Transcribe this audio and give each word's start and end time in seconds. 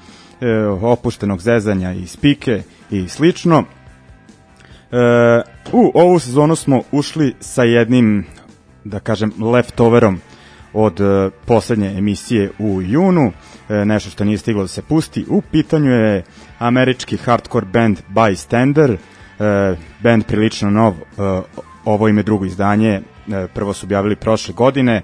e, 0.42 0.58
opuštenog 0.82 1.42
zezanja 1.42 1.94
i 1.94 2.08
spike 2.08 2.64
i 2.92 3.08
slično. 3.08 3.58
E, 3.60 3.66
u 5.72 5.92
ovu 5.94 6.20
sezonu 6.20 6.56
smo 6.56 6.82
ušli 6.92 7.36
sa 7.40 7.64
jednim, 7.64 8.26
da 8.84 9.00
kažem, 9.00 9.32
leftoverom 9.54 10.20
od 10.74 11.02
e, 11.02 11.30
poslednje 11.46 11.88
emisije 11.98 12.52
u 12.60 12.82
junu, 12.82 13.32
e, 13.70 13.86
nešto 13.86 14.10
što 14.10 14.24
nije 14.24 14.38
stiglo 14.38 14.62
da 14.62 14.68
se 14.68 14.82
pusti. 14.82 15.26
U 15.30 15.42
pitanju 15.42 15.92
je 15.92 16.24
američki 16.60 17.18
hardcore 17.18 17.66
band 17.66 17.98
Bystander, 18.10 18.94
e, 18.94 18.98
band 20.04 20.26
prilično 20.28 20.70
nov, 20.70 20.94
e, 20.94 21.42
ovo 21.86 22.08
ime 22.08 22.24
drugo 22.24 22.46
izdanje, 22.46 22.92
e, 22.92 23.48
prvo 23.54 23.74
su 23.74 23.86
objavili 23.86 24.16
prošle 24.16 24.54
godine, 24.54 25.02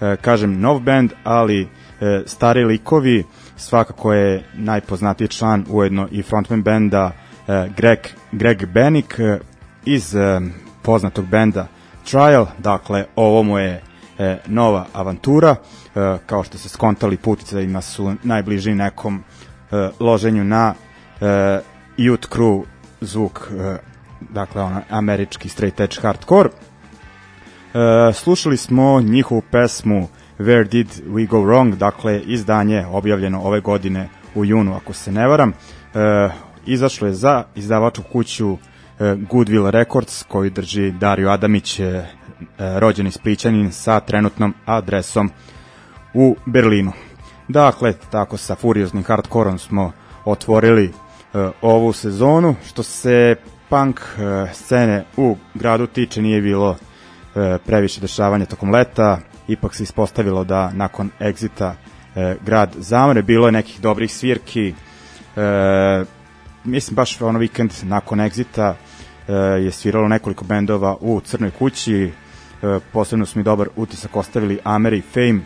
e, 0.00 0.16
kažem 0.16 0.60
nov 0.60 0.80
band, 0.80 1.12
ali 1.24 1.62
e, 1.62 2.22
stari 2.26 2.64
likovi, 2.64 3.24
svakako 3.56 4.12
je 4.12 4.44
najpoznatiji 4.54 5.28
član 5.28 5.64
ujedno 5.68 6.08
i 6.10 6.22
frontman 6.22 6.62
benda 6.62 7.10
e, 7.48 7.68
Greg, 7.76 7.98
Greg 8.32 8.66
Benik 8.66 9.18
e, 9.18 9.38
iz 9.84 10.14
e, 10.14 10.40
poznatog 10.82 11.26
benda 11.26 11.66
Trial, 12.10 12.46
dakle 12.58 13.04
ovo 13.16 13.42
mu 13.42 13.58
je 13.58 13.82
e, 14.18 14.38
nova 14.46 14.86
avantura, 14.92 15.50
e, 15.94 16.18
kao 16.26 16.44
što 16.44 16.58
se 16.58 16.68
skontali 16.68 17.16
puticajima 17.16 17.80
su 17.80 18.14
najbliži 18.22 18.74
nekom 18.74 19.22
e, 19.70 19.90
loženju 20.00 20.44
na 20.44 20.74
e, 21.20 21.24
Youth 21.98 22.28
Crew 22.28 22.64
zvuk, 23.04 23.50
e, 23.58 23.76
dakle 24.20 24.62
ono, 24.62 24.80
američki 24.90 25.48
straight 25.48 25.80
edge 25.80 25.96
hardcore. 26.02 26.48
E, 26.48 28.12
slušali 28.12 28.56
smo 28.56 29.00
njihovu 29.00 29.42
pesmu 29.50 30.08
Where 30.38 30.68
Did 30.68 30.88
We 31.06 31.28
Go 31.28 31.36
Wrong, 31.36 31.76
dakle 31.76 32.20
izdanje 32.20 32.86
objavljeno 32.86 33.42
ove 33.42 33.60
godine 33.60 34.08
u 34.34 34.44
junu, 34.44 34.76
ako 34.76 34.92
se 34.92 35.12
ne 35.12 35.28
varam. 35.28 35.50
E, 35.50 36.28
izašlo 36.66 37.06
je 37.06 37.14
za 37.14 37.44
izdavačku 37.54 38.04
kuću 38.12 38.58
Goodwill 38.98 39.70
Records 39.70 40.22
koju 40.22 40.50
drži 40.50 40.90
Dario 40.90 41.30
Adamić, 41.30 41.80
rođeni 42.58 43.10
spličanin 43.10 43.72
sa 43.72 44.00
trenutnom 44.00 44.54
adresom 44.66 45.30
u 46.14 46.36
Berlinu. 46.46 46.92
Dakle, 47.48 47.92
tako 48.10 48.36
sa 48.36 48.54
furioznim 48.54 49.04
hardkorom 49.04 49.58
smo 49.58 49.92
otvorili 50.24 50.92
ovu 51.62 51.92
sezonu. 51.92 52.54
Što 52.66 52.82
se 52.82 53.36
punk 53.68 54.00
e, 54.00 54.46
scene 54.52 55.04
u 55.16 55.36
gradu 55.54 55.86
tiče 55.86 56.22
nije 56.22 56.40
bilo 56.40 56.76
e, 57.34 57.58
previše 57.66 58.00
dešavanja 58.00 58.46
tokom 58.46 58.70
leta, 58.70 59.18
ipak 59.48 59.74
se 59.74 59.82
ispostavilo 59.82 60.44
da 60.44 60.70
nakon 60.70 61.10
egzita 61.20 61.76
grad 62.44 62.74
zamre, 62.78 63.22
bilo 63.22 63.46
je 63.46 63.52
nekih 63.52 63.80
dobrih 63.80 64.14
svirki, 64.14 64.74
mislim 66.64 66.94
baš 66.94 67.20
ono 67.20 67.38
vikend 67.38 67.72
nakon 67.82 68.20
egzita 68.20 68.76
je 69.62 69.70
sviralo 69.70 70.08
nekoliko 70.08 70.44
bendova 70.44 70.96
u 71.00 71.20
Crnoj 71.20 71.50
kući, 71.50 72.12
posebno 72.92 73.26
su 73.26 73.38
mi 73.38 73.42
dobar 73.42 73.68
utisak 73.76 74.16
ostavili 74.16 74.58
Ameri 74.64 75.02
Fame 75.14 75.40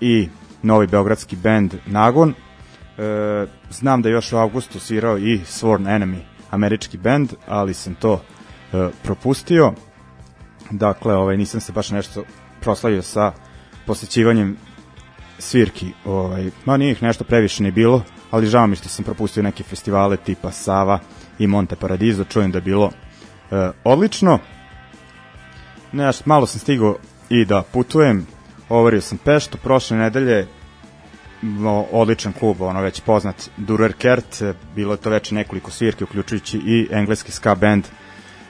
i 0.00 0.28
novi 0.62 0.86
beogradski 0.86 1.36
bend 1.36 1.74
Nagon. 1.86 2.34
E, 2.98 3.46
znam 3.70 4.02
da 4.02 4.08
je 4.08 4.12
još 4.12 4.32
u 4.32 4.36
avgustu 4.36 4.80
svirao 4.80 5.18
i 5.18 5.38
Sworn 5.38 5.86
Enemy, 5.86 6.18
američki 6.50 6.98
bend, 6.98 7.32
ali 7.46 7.74
sam 7.74 7.94
to 7.94 8.22
e, 8.72 8.88
propustio. 9.02 9.72
Dakle, 10.70 11.14
ovaj, 11.14 11.36
nisam 11.36 11.60
se 11.60 11.72
baš 11.72 11.90
nešto 11.90 12.24
proslavio 12.60 13.02
sa 13.02 13.32
posećivanjem 13.86 14.56
svirki. 15.38 15.92
Ovaj, 16.04 16.50
ma 16.64 16.76
nije 16.76 16.92
ih 16.92 17.02
nešto 17.02 17.24
previše 17.24 17.62
ni 17.62 17.70
bilo, 17.70 18.02
ali 18.30 18.46
žao 18.46 18.66
mi 18.66 18.76
što 18.76 18.88
sam 18.88 19.04
propustio 19.04 19.42
neke 19.42 19.62
festivale 19.62 20.16
tipa 20.16 20.50
Sava 20.50 20.98
i 21.38 21.46
Monte 21.46 21.76
Paradiso, 21.76 22.24
čujem 22.24 22.50
da 22.50 22.58
je 22.58 22.62
bilo 22.62 22.90
e, 23.50 23.70
odlično. 23.84 24.38
Neš, 25.92 26.26
malo 26.26 26.46
sam 26.46 26.60
stigao 26.60 26.96
i 27.28 27.44
da 27.44 27.62
putujem, 27.62 28.26
overio 28.68 29.00
sam 29.00 29.18
Peštu, 29.18 29.58
prošle 29.58 29.96
nedelje 29.96 30.46
odličan 31.92 32.32
klub, 32.32 32.60
ono 32.60 32.80
već 32.80 33.00
poznat 33.00 33.50
Durer 33.56 33.92
Kert, 33.92 34.42
e, 34.42 34.54
bilo 34.74 34.94
je 34.94 34.96
to 34.96 35.10
već 35.10 35.30
nekoliko 35.30 35.70
svirke, 35.70 36.04
uključujući 36.04 36.58
i 36.58 36.88
engleski 36.90 37.32
ska 37.32 37.54
band 37.54 37.84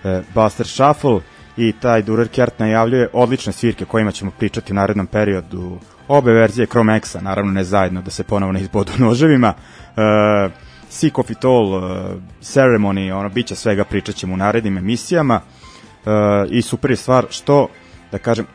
e, 0.04 0.22
Buster 0.34 0.66
Shuffle 0.66 1.20
i 1.56 1.72
taj 1.72 2.02
Durer 2.02 2.28
Kert 2.28 2.58
najavljuje 2.58 3.08
odlične 3.12 3.52
svirke 3.52 3.84
kojima 3.84 4.12
ćemo 4.12 4.30
pričati 4.30 4.72
u 4.72 4.74
narednom 4.74 5.06
periodu. 5.06 5.78
Obe 6.08 6.32
verzije 6.32 6.66
Chrome 6.66 6.96
X-a, 6.96 7.20
naravno 7.20 7.52
ne 7.52 7.64
zajedno 7.64 8.02
da 8.02 8.10
se 8.10 8.24
ponovo 8.24 8.52
ne 8.52 8.60
izbodu 8.60 8.92
noževima. 9.06 9.54
E, 9.96 10.72
Sick 10.92 11.18
of 11.18 11.30
It 11.30 11.44
All, 11.44 11.74
uh, 11.74 11.82
Ceremony, 12.42 13.12
ono, 13.12 13.28
bit 13.28 13.46
će 13.46 13.54
svega, 13.54 13.84
pričat 13.84 14.14
ćemo 14.14 14.34
u 14.34 14.36
narednim 14.36 14.78
emisijama 14.78 15.40
uh, 15.40 16.12
i 16.50 16.62
super 16.62 16.90
je 16.90 16.96
stvar 16.96 17.26
što, 17.30 17.68
da 18.12 18.18
kažem, 18.18 18.46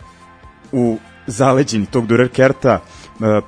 u 0.71 0.97
zaleđini 1.27 1.85
tog 1.85 2.07
Durer 2.07 2.29
Kerta 2.29 2.79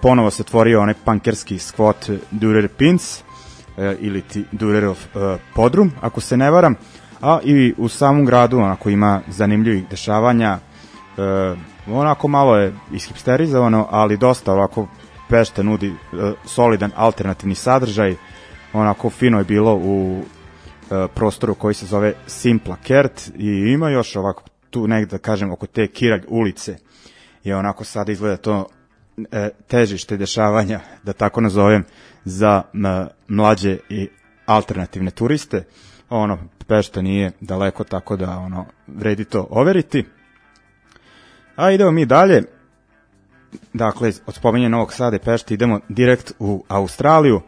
ponovo 0.01 0.31
se 0.31 0.43
tvorio 0.43 0.81
onaj 0.81 0.93
punkerski 1.05 1.59
squat 1.59 2.09
Durer 2.31 2.67
Pins 2.67 3.21
uh, 3.21 3.83
ili 3.99 4.21
ti 4.21 4.45
Durerov 4.51 4.91
uh, 4.91 5.21
podrum, 5.55 5.91
ako 6.01 6.21
se 6.21 6.37
ne 6.37 6.51
varam, 6.51 6.75
a 7.21 7.39
i 7.43 7.73
u 7.77 7.89
samom 7.89 8.25
gradu 8.25 8.57
onako 8.57 8.89
ima 8.89 9.21
zanimljivih 9.27 9.89
dešavanja, 9.89 10.59
onako 11.87 12.27
malo 12.27 12.57
je 12.57 12.73
ishipsterizovano, 12.93 13.87
ali 13.91 14.17
dosta 14.17 14.53
ovako 14.53 14.87
Pešta 15.29 15.63
nudi 15.63 15.93
solidan 16.45 16.91
alternativni 16.95 17.55
sadržaj, 17.55 18.15
onako 18.73 19.09
fino 19.09 19.37
je 19.37 19.43
bilo 19.43 19.75
u 19.75 20.21
e, 20.91 21.07
prostoru 21.15 21.55
koji 21.55 21.73
se 21.73 21.85
zove 21.85 22.13
Simpla 22.27 22.75
Kert 22.83 23.31
i 23.37 23.47
ima 23.47 23.89
još 23.89 24.15
ovako 24.15 24.43
tu 24.69 24.87
negde 24.87 25.11
da 25.11 25.17
kažem 25.17 25.51
oko 25.51 25.67
te 25.67 25.87
Kirag 25.87 26.21
ulice. 26.27 26.77
I 27.43 27.53
onako 27.53 27.83
sada 27.83 28.11
izgleda 28.11 28.37
to 28.37 28.65
e, 28.65 28.78
težište 29.67 30.17
dešavanja 30.17 30.79
da 31.03 31.13
tako 31.13 31.41
nazovem 31.41 31.83
za 32.25 32.63
mlađe 33.27 33.77
i 33.89 34.09
alternativne 34.45 35.11
turiste. 35.11 35.63
Ono 36.09 36.37
Pešta 36.67 37.01
nije 37.01 37.31
daleko 37.41 37.83
tako 37.83 38.15
da 38.15 38.37
ono 38.37 38.65
vredi 38.87 39.25
to 39.25 39.47
overiti. 39.49 40.05
A 41.55 41.71
idemo 41.71 41.91
mi 41.91 42.05
dalje. 42.05 42.43
Dakle 43.73 44.11
od 44.25 44.35
spomenja 44.35 44.69
Novog 44.69 44.93
Sada 44.93 45.15
i 45.15 45.19
Pešta 45.19 45.53
idemo 45.53 45.79
direkt 45.89 46.31
u 46.39 46.63
Australiju. 46.67 47.41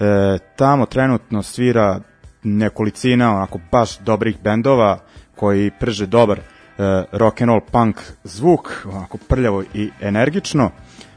E, 0.00 0.38
tamo 0.56 0.86
trenutno 0.86 1.42
svira 1.42 2.00
nekolicina 2.42 3.34
onako 3.36 3.60
baš 3.72 3.98
dobrih 3.98 4.42
bendova 4.42 4.98
koji 5.36 5.70
prže 5.80 6.06
dobar 6.06 6.38
e, 6.38 6.42
rock 7.12 7.40
and 7.40 7.48
roll 7.48 7.60
punk 7.72 7.96
zvuk, 8.24 8.86
onako 8.92 9.18
prljavo 9.28 9.62
i 9.74 9.90
energično. 10.00 10.70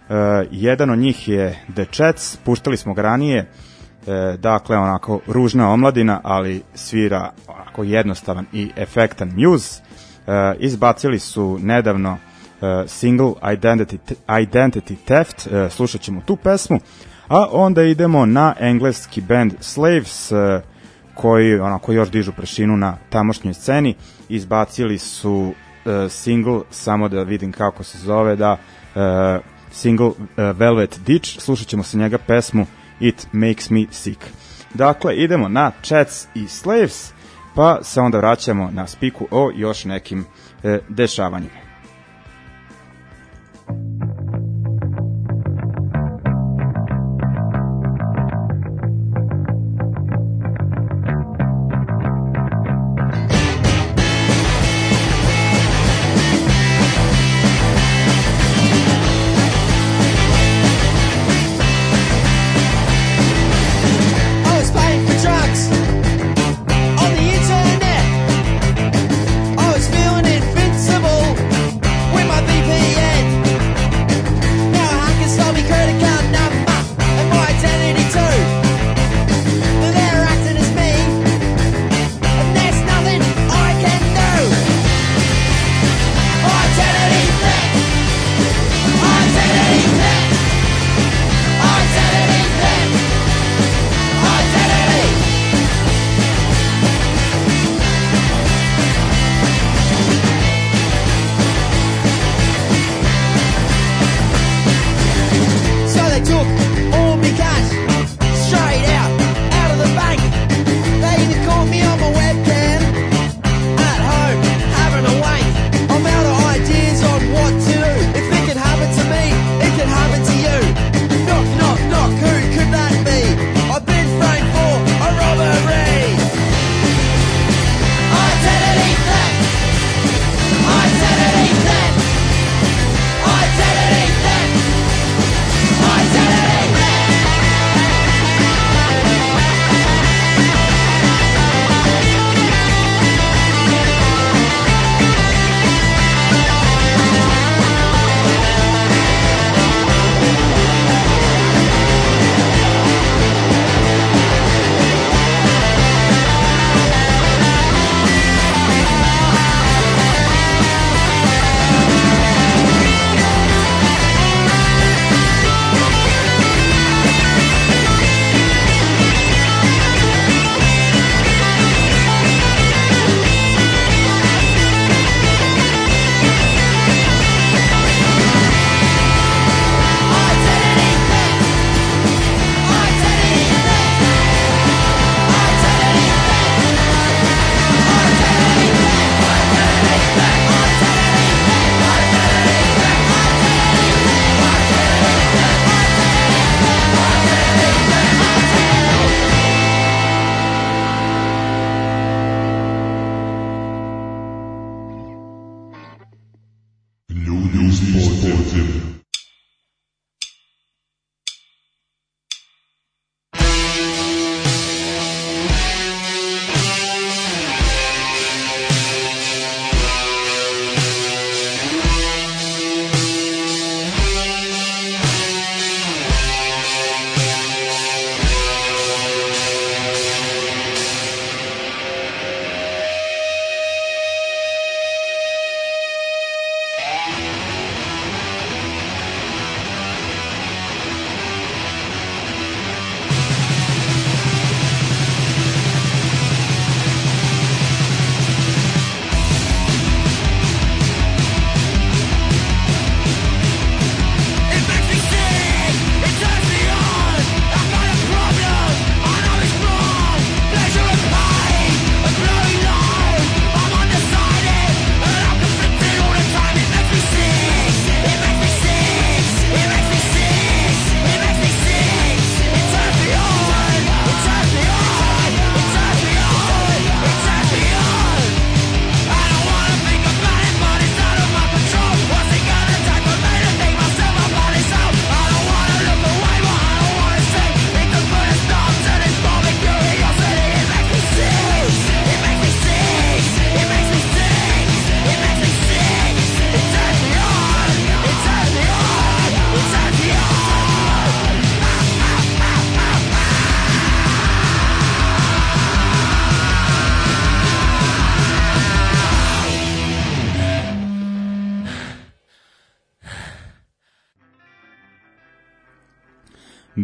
E, 0.10 0.48
jedan 0.52 0.90
od 0.90 1.00
njih 1.00 1.28
je 1.28 1.64
The 1.74 1.86
Chats, 1.92 2.38
puštali 2.38 2.78
smo 2.78 2.94
ga 2.94 3.02
ranije, 3.02 3.40
e, 3.40 4.38
dakle 4.38 4.78
onako 4.78 5.20
ružna 5.28 5.72
omladina, 5.72 6.22
ali 6.24 6.62
svira 6.74 7.32
onako 7.48 7.84
jednostavan 7.84 8.46
i 8.54 8.72
efektan 8.76 9.34
muse. 9.36 9.82
E, 10.28 10.56
izbacili 10.60 11.20
su 11.20 11.60
nedavno 11.62 12.18
e, 12.62 12.84
single 12.88 13.34
Identity, 13.42 13.98
Identity 14.28 14.96
Theft, 15.06 15.48
e, 15.48 15.70
slušat 15.70 16.02
ćemo 16.02 16.22
tu 16.26 16.36
pesmu, 16.36 16.80
A 17.28 17.48
onda 17.52 17.84
idemo 17.84 18.26
na 18.26 18.54
engleski 18.60 19.22
band 19.22 19.54
Slaves, 19.60 20.32
uh, 20.32 20.38
koji 21.14 21.60
onako 21.60 21.92
još 21.92 22.12
dižu 22.12 22.32
prašinu 22.32 22.78
na 22.78 22.98
tamošnjoj 23.10 23.54
sceni. 23.54 23.96
Izbacili 24.30 24.98
su 24.98 25.34
uh, 25.34 26.12
single, 26.12 26.62
samo 26.70 27.10
da 27.10 27.24
vidim 27.24 27.52
kako 27.52 27.84
se 27.84 27.98
zove, 27.98 28.36
da 28.36 28.52
uh, 28.52 29.02
single 29.72 30.08
uh, 30.08 30.16
Velvet 30.36 31.00
Ditch, 31.06 31.40
slušat 31.40 31.68
ćemo 31.68 31.84
sa 31.84 31.98
njega 31.98 32.18
pesmu 32.18 32.66
It 33.00 33.28
Makes 33.32 33.70
Me 33.70 33.86
Sick. 33.92 34.20
Dakle, 34.74 35.16
idemo 35.16 35.48
na 35.48 35.72
Chats 35.82 36.28
i 36.36 36.48
Slaves, 36.48 37.12
pa 37.56 37.80
se 37.84 38.02
onda 38.02 38.18
vraćamo 38.18 38.70
na 38.72 38.88
spiku 38.88 39.28
o 39.32 39.52
još 39.56 39.86
nekim 39.86 40.26
e, 40.64 40.80
dešavanjima. 40.90 41.67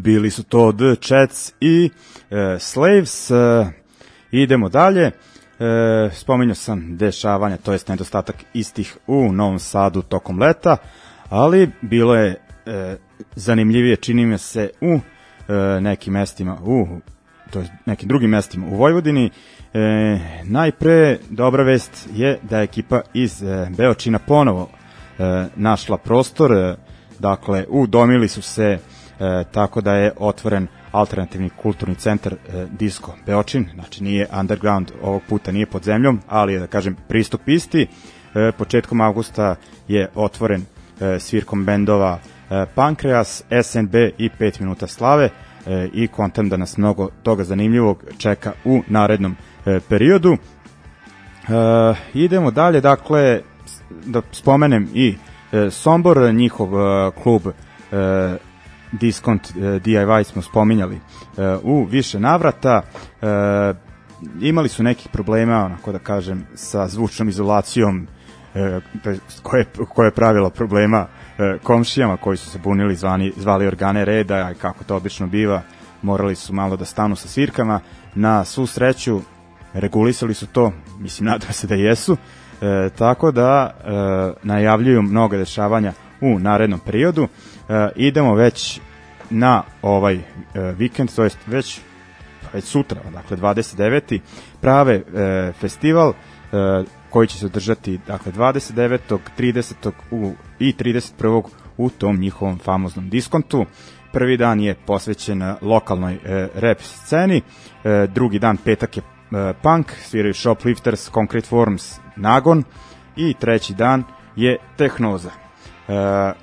Bili 0.04 0.32
su 0.32 0.44
to 0.44 0.72
The 0.72 0.96
Chats 1.08 1.54
i 1.62 1.90
e, 2.32 2.60
Slaves. 2.60 3.32
E, 3.32 3.66
idemo 4.32 4.70
dalje. 4.70 5.12
E, 5.60 6.10
spominjao 6.14 6.56
sam 6.56 6.98
dešavanja, 6.98 7.58
to 7.58 7.72
jest 7.72 7.88
nedostatak 7.88 8.36
istih 8.54 8.98
u 9.08 9.32
Novom 9.32 9.60
Sadu 9.60 10.02
tokom 10.02 10.40
leta, 10.40 10.78
ali 11.30 11.70
bilo 11.82 12.16
je 12.16 12.36
e, 12.66 12.98
zanimljivije, 13.36 13.96
čini 13.96 14.26
me 14.26 14.38
se, 14.38 14.70
u 14.82 15.00
e, 15.48 15.82
nekim 15.82 16.14
mestima 16.14 16.58
u 16.66 16.88
to 17.52 17.60
je 17.60 17.68
nekim 17.86 18.08
drugim 18.08 18.30
mestima 18.30 18.68
u 18.68 18.76
Vojvodini. 18.76 19.30
E, 19.74 20.20
najpre 20.44 21.18
dobra 21.30 21.64
vest 21.64 22.10
je 22.14 22.40
da 22.50 22.58
je 22.58 22.64
ekipa 22.64 23.02
iz 23.14 23.44
e, 23.44 23.68
Beočina 23.78 24.20
ponovo 24.20 24.70
e, 25.20 25.46
našla 25.56 25.98
prostor, 25.98 26.52
e, 26.52 26.76
dakle 27.20 27.66
udomili 27.70 28.28
su 28.28 28.42
se 28.42 28.80
e, 29.24 29.44
tako 29.52 29.82
da 29.82 29.94
je 29.96 30.12
otvoren 30.18 30.68
alternativni 30.92 31.50
kulturni 31.50 31.96
centar 31.96 32.34
e, 32.34 32.66
Disco 32.72 33.14
Beočin, 33.26 33.66
znači 33.74 34.04
nije 34.04 34.28
underground, 34.40 34.92
ovog 35.02 35.22
puta 35.30 35.52
nije 35.52 35.66
pod 35.66 35.84
zemljom, 35.84 36.20
ali 36.28 36.54
je 36.54 36.60
da 36.60 36.68
kažem 36.68 36.96
pristup 37.08 37.48
isti. 37.48 37.88
E, 38.36 38.52
početkom 38.58 39.02
avgusta 39.02 39.56
je 39.88 40.10
otvoren 40.16 40.66
e, 41.02 41.20
svirkom 41.20 41.66
bendova 41.66 42.20
e, 42.50 42.66
Pankreas, 42.76 43.44
SNB 43.64 43.96
i 44.18 44.30
5 44.40 44.62
minuta 44.62 44.88
slave 44.88 45.30
e, 45.66 45.90
i 45.94 46.08
kontam 46.08 46.50
da 46.50 46.58
nas 46.58 46.78
mnogo 46.78 47.10
toga 47.24 47.44
zanimljivog 47.44 48.04
čeka 48.18 48.52
u 48.66 48.82
narednom 48.88 49.36
e, 49.66 49.80
periodu. 49.90 50.34
E, 50.34 50.38
idemo 52.14 52.52
dalje, 52.52 52.82
dakle, 52.82 53.42
da 54.06 54.22
spomenem 54.32 54.90
i 54.94 55.16
e, 55.52 55.72
Sombor, 55.72 56.34
njihov 56.34 56.70
e, 56.80 57.12
klub 57.24 57.42
e, 57.48 58.38
Discount 59.00 59.50
e, 59.50 59.60
DIY 59.60 60.24
smo 60.24 60.42
spominjali 60.42 60.96
e, 60.96 61.00
u 61.64 61.86
više 61.86 62.20
navrata. 62.20 62.82
E, 63.22 63.74
imali 64.42 64.70
su 64.70 64.84
nekih 64.84 65.08
problema, 65.12 65.66
onako 65.66 65.92
da 65.92 66.00
kažem, 66.00 66.46
sa 66.56 66.88
zvučnom 66.88 67.30
izolacijom 67.30 68.08
koje, 69.44 69.66
koje 69.90 70.08
je 70.08 70.12
pravilo 70.12 70.50
problema 70.50 71.08
komšijama 71.64 72.18
koji 72.18 72.38
su 72.38 72.50
se 72.50 72.60
bunili, 72.60 72.96
zvani, 72.96 73.34
zvali 73.38 73.68
organe 73.68 74.06
reda, 74.06 74.52
i 74.52 74.56
kako 74.56 74.84
to 74.84 74.96
obično 74.96 75.28
biva, 75.28 75.62
morali 76.02 76.36
su 76.36 76.54
malo 76.54 76.78
da 76.78 76.86
stanu 76.86 77.16
sa 77.16 77.28
svirkama. 77.28 77.80
Na 78.16 78.46
svu 78.46 78.68
sreću 78.68 79.22
regulisali 79.74 80.34
su 80.34 80.48
to, 80.48 80.72
mislim, 81.00 81.26
nadam 81.26 81.54
se 81.54 81.68
da 81.68 81.76
jesu, 81.76 82.18
e, 82.62 82.90
tako 82.98 83.32
da 83.32 83.72
e, 83.72 83.90
najavljuju 84.44 85.02
mnoga 85.02 85.38
dešavanja 85.38 85.94
u 86.24 86.40
narednom 86.40 86.80
periodu. 86.80 87.28
E, 87.70 87.90
idemo 87.96 88.36
već 88.36 88.80
na 89.30 89.64
ovaj 89.82 90.16
e, 90.16 90.22
vikend, 90.78 91.16
to 91.16 91.24
jest 91.24 91.38
već 91.48 91.82
već 92.54 92.66
sutra, 92.66 93.02
dakle 93.14 93.38
29. 93.38 94.20
prave 94.62 94.94
e, 94.94 95.52
festival 95.60 96.10
e, 96.10 96.14
koji 97.10 97.28
će 97.28 97.38
se 97.38 97.46
održati 97.46 98.00
dakle 98.08 98.32
29. 98.32 99.18
30. 99.38 99.92
U, 100.12 100.34
i 100.60 100.74
31. 100.74 101.44
u 101.78 101.90
tom 101.90 102.20
njihovom 102.20 102.60
famoznom 102.60 103.10
diskontu. 103.10 103.66
Prvi 104.12 104.38
dan 104.38 104.60
je 104.60 104.76
posvećen 104.86 105.56
lokalnoj 105.62 106.14
e, 106.14 106.48
rap 106.56 106.82
sceni, 106.82 107.42
e, 107.84 108.08
drugi 108.08 108.40
dan 108.40 108.58
petak 108.58 108.98
je 108.98 109.04
e, 109.04 109.54
punk, 109.64 109.92
sviraju 109.92 110.34
Shoplifters, 110.34 111.10
Concrete 111.12 111.48
Forms, 111.48 112.00
Nagon 112.16 112.64
i 113.16 113.34
treći 113.40 113.74
dan 113.74 114.04
je 114.36 114.58
Tehnoza. 114.78 115.43
E, 115.90 116.34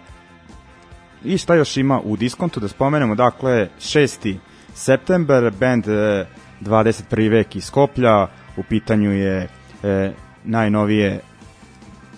I 1.25 1.39
šta 1.39 1.55
još 1.55 1.77
ima 1.77 2.01
u 2.05 2.17
diskontu 2.17 2.61
da 2.61 2.69
spomenemo, 2.69 3.15
dakle 3.15 3.69
6. 3.79 4.37
september, 4.75 5.51
band 5.61 5.89
e, 5.89 6.27
21. 6.61 7.31
vek 7.31 7.57
iz 7.57 7.65
Skoplja, 7.65 8.27
u 8.57 8.63
pitanju 8.63 9.13
je 9.13 9.49
e, 9.83 10.13
najnovije 10.45 11.21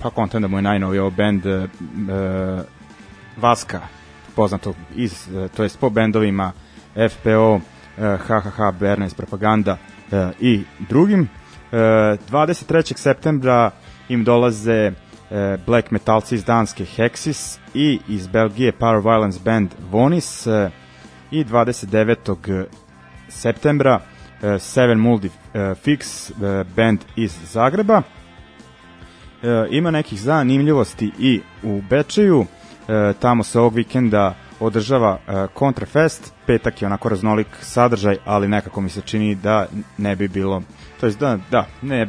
pa 0.03 0.11
kontam 0.11 0.43
da 0.43 0.49
mu 0.49 0.59
je 0.59 0.63
najnoviji 0.63 1.01
ovo 1.01 1.11
band 1.11 1.47
e, 1.47 1.51
e, 1.51 1.67
Vaska 3.37 3.81
poznato 4.37 4.75
iz, 4.95 5.29
e, 5.29 5.49
to 5.49 5.63
jest 5.63 5.79
po 5.79 5.91
bendovima 5.91 6.53
FPO, 7.11 7.61
e, 7.99 8.17
HHH, 8.17 8.79
Bernes, 8.81 9.15
Propaganda 9.15 9.77
e, 10.13 10.31
i 10.41 10.63
drugim. 10.89 11.29
E, 11.73 11.77
23. 11.77 12.97
septembra 12.97 13.71
im 14.09 14.25
dolaze 14.25 14.93
e, 15.33 15.57
black 15.67 15.91
metalci 15.91 16.35
iz 16.35 16.45
Danske 16.45 16.85
Hexis 16.85 17.59
i 17.75 18.01
iz 18.09 18.27
Belgije 18.27 18.73
Power 18.73 19.03
Violence 19.03 19.41
Band 19.45 19.71
Vonis 19.91 20.47
e, 20.47 20.71
i 21.31 21.45
29. 21.45 22.65
septembra 23.29 24.01
e, 24.43 24.59
Seven 24.59 24.99
e, 24.99 25.75
Fix 25.85 26.33
band 26.77 27.01
iz 27.17 27.35
Zagreba 27.53 28.03
ima 29.71 29.91
nekih 29.91 30.21
zanimljivosti 30.21 31.11
i 31.19 31.41
u 31.63 31.83
Bečeju, 31.91 32.47
tamo 33.21 33.43
se 33.43 33.61
ovog 33.61 33.75
vikenda 33.75 34.35
održava 34.61 35.19
Kontrafest, 35.55 36.33
petak 36.47 36.83
je 36.83 36.87
onako 36.87 37.09
raznolik 37.09 37.47
sadržaj, 37.61 38.17
ali 38.25 38.49
nekako 38.49 38.81
mi 38.81 38.89
se 38.89 39.01
čini 39.01 39.35
da 39.35 39.67
ne 39.99 40.17
bi 40.17 40.29
bilo, 40.29 40.63
to 41.03 41.07
jest 41.07 41.19
da, 41.19 41.39
da 41.51 41.67
ne, 41.83 42.07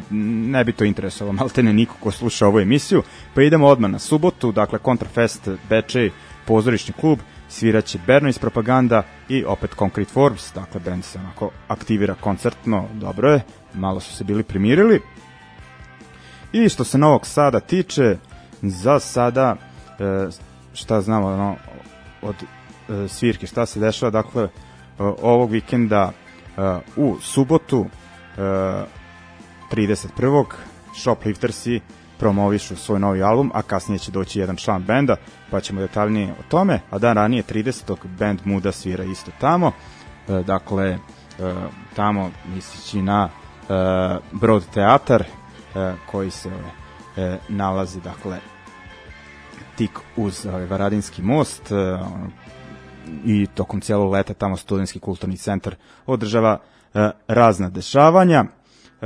ne 0.52 0.64
bi 0.64 0.72
to 0.72 0.86
interesovalo, 0.86 1.34
malte 1.34 1.64
ne 1.64 1.74
niko 1.74 1.96
ko 2.00 2.12
sluša 2.12 2.48
ovu 2.48 2.60
emisiju, 2.60 3.04
pa 3.34 3.42
idemo 3.42 3.68
odmah 3.68 3.92
na 3.92 4.00
subotu, 4.00 4.52
dakle 4.52 4.80
Kontrafest 4.80 5.50
Bečej, 5.70 6.12
pozorišni 6.46 6.94
klub, 6.94 7.20
sviraće 7.50 8.00
Berno 8.08 8.30
iz 8.30 8.38
Propaganda 8.38 9.04
i 9.30 9.44
opet 9.46 9.72
Concrete 9.80 10.14
Forbes, 10.14 10.52
dakle 10.54 10.82
band 10.86 11.06
se 11.06 11.20
onako 11.20 11.50
aktivira 11.68 12.16
koncertno, 12.22 12.86
dobro 12.94 13.32
je, 13.32 13.42
malo 13.74 14.00
su 14.00 14.14
se 14.14 14.24
bili 14.24 14.44
primirili, 14.44 15.02
I 16.54 16.70
što 16.70 16.84
se 16.84 16.98
Novog 16.98 17.28
Sada 17.28 17.60
tiče, 17.60 18.18
za 18.62 19.00
sada 19.00 19.56
e, 19.56 20.28
šta 20.74 21.02
znamo 21.02 21.28
ono, 21.28 21.56
od 22.22 22.36
e, 22.44 23.08
svirke, 23.08 23.48
šta 23.48 23.66
se 23.66 23.80
dešava, 23.80 24.10
dakle, 24.10 24.44
e, 24.44 24.50
ovog 25.22 25.52
vikenda 25.52 26.12
u 26.96 27.18
subotu 27.22 27.86
31. 28.38 30.46
Shopliftersi 30.96 31.82
promovišu 32.20 32.76
svoj 32.76 33.00
novi 33.00 33.24
album, 33.24 33.52
a 33.54 33.62
kasnije 33.62 34.00
će 34.00 34.12
doći 34.12 34.40
jedan 34.40 34.56
član 34.56 34.84
benda, 34.84 35.16
pa 35.52 35.62
ćemo 35.62 35.82
detaljnije 35.82 36.32
o 36.32 36.44
tome, 36.50 36.80
a 36.90 37.00
dan 37.00 37.16
ranije 37.16 37.44
30. 37.44 37.96
band 38.20 38.40
Muda 38.46 38.72
svira 38.72 39.04
isto 39.04 39.32
tamo, 39.40 39.72
e, 40.28 40.44
dakle, 40.44 40.90
e, 40.90 40.98
tamo 41.96 42.32
mislići 42.56 43.02
na 43.02 43.30
e, 43.30 43.32
Broad 44.32 44.64
Teatar, 44.74 45.22
e, 45.22 45.26
koji 46.12 46.32
se 46.32 46.52
e, 47.18 47.38
nalazi 47.50 48.02
dakle 48.02 48.40
tik 49.76 50.00
uz 50.18 50.46
Varadinski 50.70 51.22
most 51.22 51.72
e, 51.72 51.76
i 53.26 53.48
tokom 53.56 53.82
cijelog 53.82 54.12
leta 54.12 54.34
tamo 54.34 54.58
studentski 54.58 55.00
kulturni 55.00 55.38
centar 55.38 55.76
održava 56.06 56.60
e, 56.60 56.83
razna 57.28 57.70
dešavanja 57.70 58.46
e, 59.02 59.06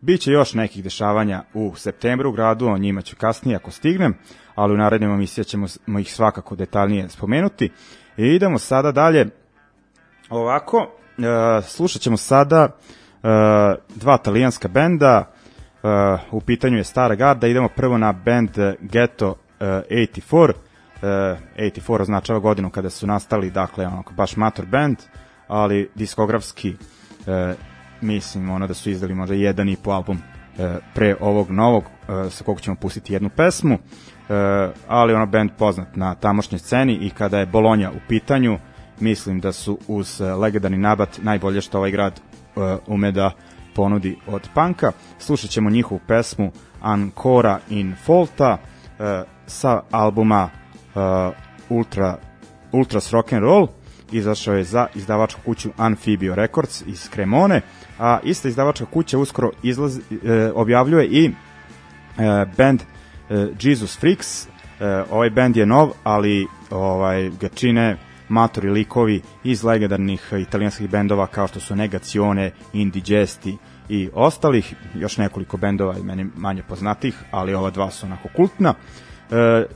Biće 0.00 0.30
još 0.30 0.54
nekih 0.54 0.84
dešavanja 0.84 1.42
u 1.54 1.74
septembru 1.76 2.28
u 2.28 2.32
gradu, 2.32 2.66
o 2.66 2.78
njima 2.78 3.02
ću 3.02 3.16
kasnije 3.16 3.56
ako 3.56 3.70
stignem, 3.70 4.14
ali 4.54 4.74
u 4.74 4.76
narednim 4.76 5.10
emisija 5.10 5.44
ćemo 5.44 5.66
ih 6.00 6.14
svakako 6.14 6.56
detaljnije 6.56 7.08
spomenuti. 7.08 7.72
I 8.16 8.26
idemo 8.26 8.58
sada 8.58 8.92
dalje. 8.92 9.26
Ovako, 10.30 10.90
e, 11.18 11.62
slušat 11.62 12.02
ćemo 12.02 12.16
sada 12.16 12.68
dva 13.96 14.16
talijanska 14.16 14.68
benda, 14.68 15.32
u 16.30 16.40
pitanju 16.40 16.76
je 16.76 16.84
Stara 16.84 17.14
Garda, 17.14 17.46
idemo 17.46 17.68
prvo 17.68 17.98
na 17.98 18.12
band 18.12 18.50
Ghetto 18.80 19.28
uh, 19.30 19.36
84, 19.66 20.32
uh, 20.32 20.52
84 21.58 22.00
označava 22.00 22.38
godinu 22.38 22.70
kada 22.70 22.90
su 22.90 23.06
nastali, 23.06 23.50
dakle, 23.50 23.86
ono, 23.86 24.02
baš 24.10 24.36
mator 24.36 24.66
band, 24.66 24.96
ali 25.52 25.90
diskografski 25.94 26.70
uh, 26.70 27.56
mislim 28.00 28.50
ono 28.50 28.66
da 28.66 28.74
su 28.74 28.90
izdali 28.90 29.14
možda 29.14 29.34
jedan 29.34 29.68
i 29.68 29.76
po 29.76 29.90
album 29.90 30.16
uh, 30.16 30.64
pre 30.94 31.16
ovog 31.20 31.50
novog, 31.50 31.84
uh, 31.84 32.32
sa 32.32 32.44
kog 32.44 32.60
ćemo 32.60 32.76
pustiti 32.76 33.12
jednu 33.12 33.28
pesmu, 33.28 33.74
uh, 33.74 33.80
ali 34.88 35.14
ono 35.14 35.26
band 35.26 35.50
poznat 35.58 35.96
na 35.96 36.14
tamošnjoj 36.14 36.58
sceni 36.58 36.94
i 36.94 37.10
kada 37.10 37.38
je 37.38 37.46
Bolonja 37.46 37.90
u 37.90 38.00
pitanju, 38.08 38.58
mislim 39.00 39.40
da 39.40 39.52
su 39.52 39.78
uz 39.88 40.20
legendarni 40.20 40.78
nabat 40.78 41.18
najbolje 41.22 41.60
što 41.60 41.78
ovaj 41.78 41.90
grad 41.90 42.20
uh, 42.56 42.62
ume 42.86 43.12
da 43.12 43.30
ponudi 43.74 44.16
od 44.26 44.48
panka. 44.54 44.92
Slušat 45.18 45.50
ćemo 45.50 45.70
njihovu 45.70 46.00
pesmu 46.08 46.52
Ancora 46.80 47.58
in 47.70 47.94
Folta 48.04 48.52
uh, 48.52 49.04
sa 49.46 49.82
albuma 49.90 50.50
uh, 50.94 51.34
Ultra, 51.68 52.18
Ultras 52.72 53.12
Roll 53.12 53.68
izašao 54.12 54.54
je 54.54 54.64
za 54.64 54.86
izdavačku 54.94 55.40
kuću 55.44 55.70
Amphibio 55.76 56.34
Records 56.34 56.82
iz 56.86 57.10
Cremone, 57.10 57.60
a 57.98 58.18
ista 58.24 58.48
izdavačka 58.48 58.84
kuća 58.84 59.18
uskoro 59.18 59.50
izlaz, 59.62 59.96
uh, 59.96 60.02
objavljuje 60.54 61.06
i 61.06 61.28
uh, 61.28 61.34
band 62.56 62.80
uh, 62.82 63.36
Jesus 63.60 63.98
Freaks. 63.98 64.46
Uh, 64.46 65.12
ovaj 65.12 65.30
band 65.30 65.56
je 65.56 65.66
nov, 65.66 65.90
ali 66.04 66.46
ovaj 66.70 67.30
ga 67.40 67.48
čine 67.48 67.96
matori 68.28 68.70
likovi 68.70 69.22
iz 69.44 69.64
legendarnih 69.64 70.32
italijanskih 70.40 70.90
bendova 70.90 71.26
kao 71.26 71.48
što 71.48 71.60
su 71.60 71.76
Negacione, 71.76 72.52
Indigesti 72.72 73.56
i 73.88 74.08
ostalih, 74.14 74.74
još 74.94 75.16
nekoliko 75.16 75.56
bendova 75.56 75.98
i 75.98 76.02
meni 76.02 76.26
manje 76.36 76.62
poznatih, 76.62 77.14
ali 77.30 77.54
ova 77.54 77.70
dva 77.70 77.90
su 77.90 78.06
onako 78.06 78.28
kultna. 78.36 78.74
E, 79.30 79.66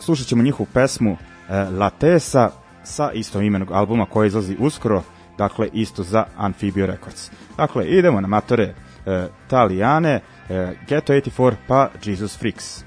slušat 0.00 0.26
ćemo 0.26 0.42
njihovu 0.42 0.66
pesmu 0.72 1.16
e, 1.48 1.54
La 1.54 1.90
Tesa 1.90 2.50
sa 2.86 3.12
isto 3.12 3.40
imenog 3.40 3.72
albuma 3.72 4.06
koji 4.06 4.26
izlazi 4.26 4.56
uskoro 4.58 5.02
dakle 5.38 5.68
isto 5.72 6.02
za 6.02 6.24
Amphibio 6.36 6.86
Records. 6.86 7.30
Dakle, 7.56 7.86
idemo 7.86 8.20
na 8.20 8.28
matore 8.28 8.74
e, 9.06 9.26
Talijane, 9.48 10.20
e, 10.48 10.74
Ghetto 10.88 11.12
84 11.12 11.54
pa 11.68 11.88
Jesus 12.04 12.38
Freaks. 12.38 12.84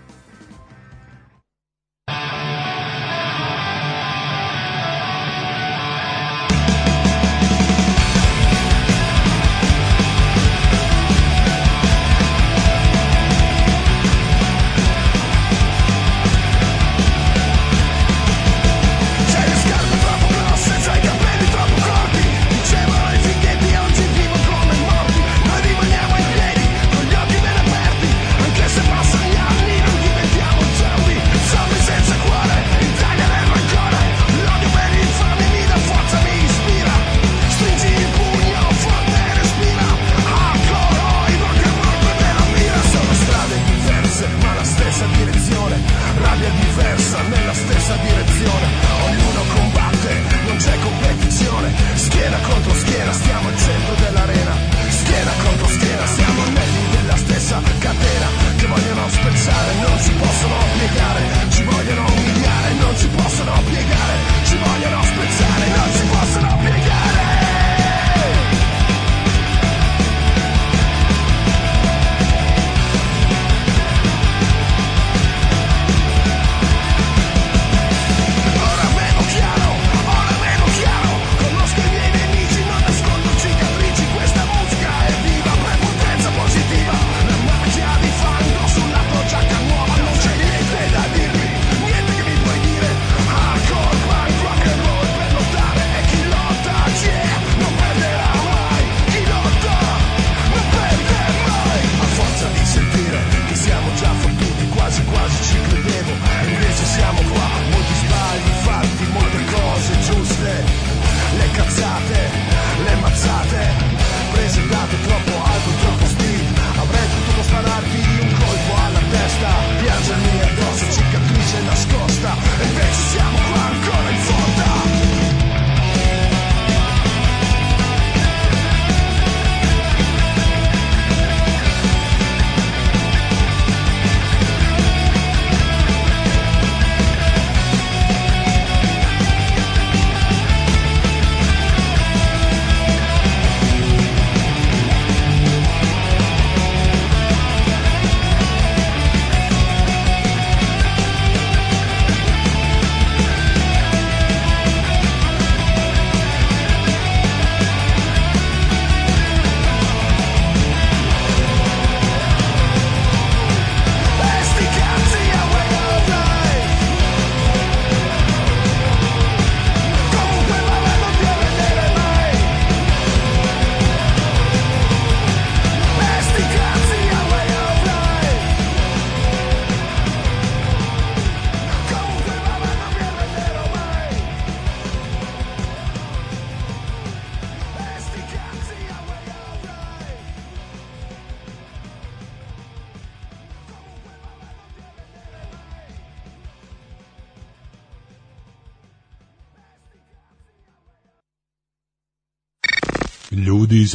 ljudi 2.08 2.39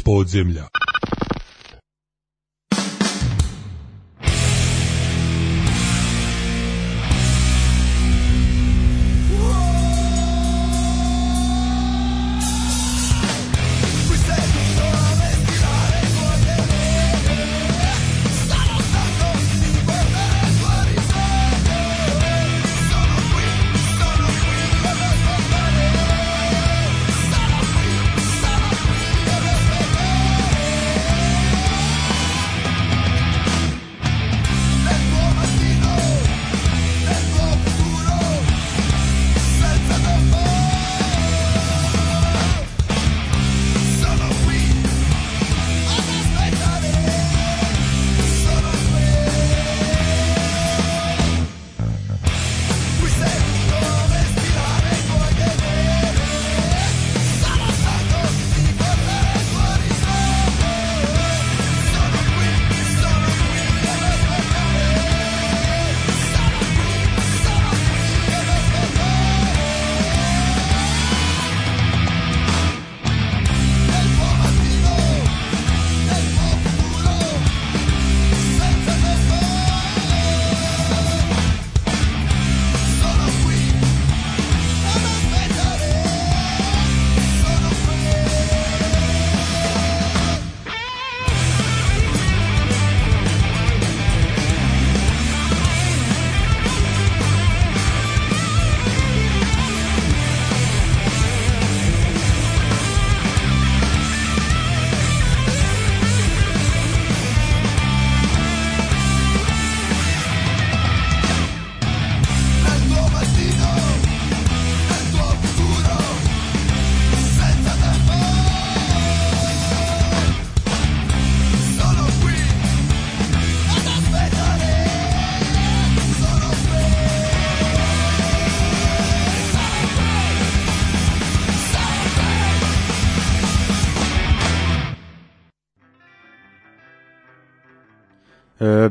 podzemlja. 0.04 0.68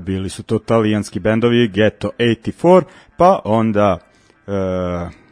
Bili 0.03 0.29
su 0.29 0.43
to 0.43 0.59
talijanski 0.59 1.19
bendovi 1.19 1.67
Ghetto 1.67 2.09
84, 2.19 2.83
pa 3.17 3.39
onda 3.45 3.97
e, 4.47 4.51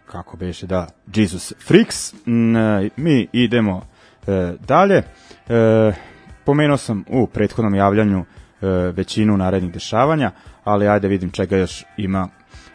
kako 0.06 0.38
beše 0.38 0.68
da 0.68 0.88
Jesus 1.16 1.54
Freaks. 1.68 2.14
N, 2.26 2.56
mi 2.98 3.28
idemo 3.32 3.86
e, 4.28 4.54
dalje. 4.68 4.96
E, 4.96 5.04
pomenuo 6.46 6.78
sam 6.78 7.04
u 7.10 7.28
prethodnom 7.28 7.76
javljanju 7.76 8.20
e, 8.20 8.68
većinu 8.68 9.38
narednih 9.38 9.74
dešavanja, 9.74 10.32
ali 10.64 10.88
ajde 10.88 11.08
vidim 11.08 11.32
čega 11.32 11.58
još 11.58 11.84
ima 11.98 12.28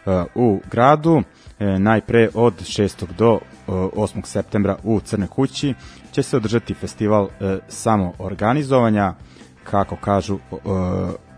e, 0.07 0.25
u 0.35 0.61
gradu. 0.71 1.23
E, 1.59 1.79
najpre 1.79 2.29
od 2.35 2.55
6. 2.61 3.07
do 3.19 3.39
8. 3.67 4.19
E, 4.19 4.23
septembra 4.25 4.77
u 4.83 5.01
Crne 5.01 5.27
kući 5.27 5.75
će 6.13 6.23
se 6.23 6.37
održati 6.37 6.75
festival 6.75 7.29
e, 7.41 7.59
samo 7.69 8.13
organizovanja, 8.19 9.15
kako 9.65 9.97
kažu 9.97 10.39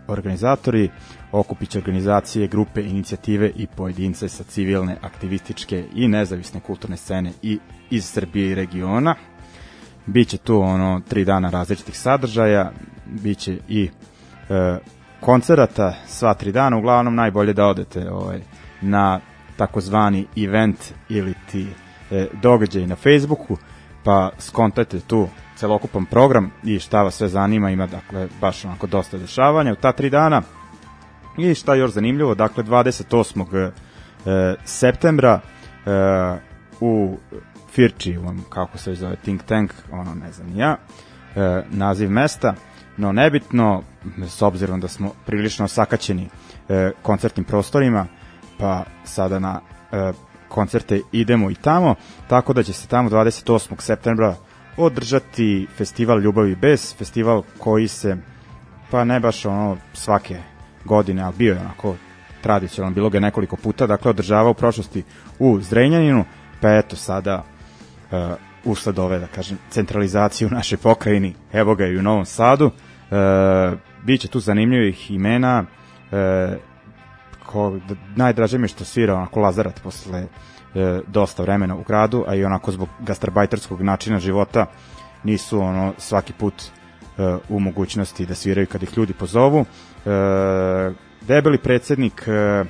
organizatori, 0.09 0.89
okupiće 1.31 1.77
organizacije, 1.77 2.47
grupe, 2.47 2.81
inicijative 2.81 3.51
i 3.55 3.67
pojedince 3.67 4.29
sa 4.29 4.43
civilne, 4.43 4.97
aktivističke 5.01 5.85
i 5.93 6.07
nezavisne 6.07 6.59
kulturne 6.59 6.97
scene 6.97 7.31
i 7.41 7.59
iz 7.89 8.05
Srbije 8.05 8.51
i 8.51 8.55
regiona. 8.55 9.15
Biće 10.05 10.37
tu 10.37 10.61
ono 10.61 11.01
tri 11.09 11.25
dana 11.25 11.49
različitih 11.49 11.99
sadržaja, 11.99 12.71
biće 13.05 13.57
i 13.67 13.89
e, 14.49 14.77
koncerata 15.19 15.93
sva 16.07 16.33
tri 16.33 16.51
dana, 16.51 16.77
uglavnom 16.77 17.15
najbolje 17.15 17.53
da 17.53 17.67
odete 17.67 18.11
ovaj, 18.11 18.39
na 18.81 19.19
takozvani 19.57 20.25
event 20.37 20.93
ili 21.09 21.33
ti 21.51 21.67
e, 22.11 22.27
događaj 22.41 22.87
na 22.87 22.95
Facebooku, 22.95 23.57
pa 24.03 24.29
skontajte 24.37 24.99
tu 24.99 25.27
celokupan 25.59 26.05
program 26.05 26.51
i 26.63 26.79
šta 26.79 27.03
vas 27.03 27.15
sve 27.15 27.27
zanima, 27.27 27.69
ima 27.69 27.87
dakle 27.87 28.27
baš 28.41 28.65
onako 28.65 28.87
dosta 28.87 29.17
dešavanja 29.17 29.71
u 29.71 29.75
ta 29.75 29.91
tri 29.91 30.09
dana. 30.09 30.41
I 31.37 31.55
šta 31.55 31.75
još 31.75 31.91
zanimljivo, 31.91 32.35
dakle 32.35 32.63
28. 32.63 33.71
E, 34.25 34.55
septembra 34.65 35.39
e, 35.39 35.89
u 36.79 37.17
Firči, 37.71 38.17
kako 38.49 38.77
se 38.77 38.95
zove 38.95 39.15
Think 39.15 39.43
Tank, 39.43 39.73
ono 39.91 40.15
ne 40.15 40.31
znam 40.31 40.55
ja, 40.55 40.77
e, 41.35 41.63
naziv 41.69 42.09
mesta, 42.09 42.55
no 42.97 43.11
nebitno, 43.11 43.83
s 44.27 44.41
obzirom 44.41 44.79
da 44.79 44.87
smo 44.87 45.11
prilično 45.25 45.67
sakaćeni 45.67 46.29
koncertnim 47.01 47.45
prostorima, 47.45 48.05
pa 48.57 48.83
sada 49.03 49.39
na 49.39 49.59
koncerte 50.49 51.01
idemo 51.11 51.51
i 51.51 51.55
tamo, 51.55 51.95
tako 52.27 52.53
da 52.53 52.63
će 52.63 52.73
se 52.73 52.87
tamo 52.87 53.09
28. 53.09 53.81
septembra 53.81 54.35
održati 54.79 55.67
festival 55.77 56.19
Ljubavi 56.19 56.55
bez, 56.55 56.95
festival 56.95 57.43
koji 57.57 57.87
se, 57.87 58.17
pa 58.91 59.03
ne 59.03 59.19
baš 59.19 59.45
ono 59.45 59.77
svake 59.93 60.37
godine, 60.85 61.21
ali 61.21 61.35
bio 61.37 61.53
je 61.53 61.59
onako 61.59 61.95
tradicionalno, 62.41 62.95
bilo 62.95 63.09
ga 63.09 63.19
nekoliko 63.19 63.55
puta, 63.55 63.87
dakle 63.87 64.09
održava 64.09 64.49
u 64.49 64.53
prošlosti 64.53 65.03
u 65.39 65.59
Zrenjaninu, 65.61 66.25
pa 66.61 66.77
eto 66.77 66.95
sada 66.95 67.43
uh, 68.11 68.17
usled 68.65 68.99
ove, 68.99 69.19
da 69.19 69.27
kažem, 69.27 69.57
centralizacije 69.69 70.47
u 70.47 70.51
našoj 70.51 70.77
pokrajini, 70.77 71.35
evo 71.53 71.75
ga 71.75 71.87
i 71.87 71.97
u 71.97 72.01
Novom 72.01 72.25
Sadu, 72.25 72.65
uh, 72.65 72.73
biće 74.03 74.27
tu 74.27 74.39
zanimljivih 74.39 75.11
imena, 75.11 75.65
uh, 76.11 76.57
ko, 77.45 77.79
najdraže 78.15 78.57
mi 78.57 78.63
je 78.63 78.67
što 78.67 78.85
svira 78.85 79.15
onako 79.15 79.39
Lazarat 79.39 79.81
posle 79.83 80.27
e, 80.75 81.01
dosta 81.07 81.43
vremena 81.43 81.75
u 81.75 81.83
gradu, 81.83 82.23
a 82.27 82.35
i 82.35 82.45
onako 82.45 82.71
zbog 82.71 82.89
gastarbajterskog 82.99 83.81
načina 83.81 84.19
života 84.19 84.65
nisu 85.23 85.59
ono 85.59 85.93
svaki 85.97 86.33
put 86.33 86.53
e, 86.63 87.37
u 87.49 87.59
mogućnosti 87.59 88.25
da 88.25 88.35
sviraju 88.35 88.67
kad 88.67 88.83
ih 88.83 88.97
ljudi 88.97 89.13
pozovu. 89.13 89.59
E, 89.59 89.65
debeli 91.21 91.57
predsednik 91.57 92.23
e, 92.27 92.63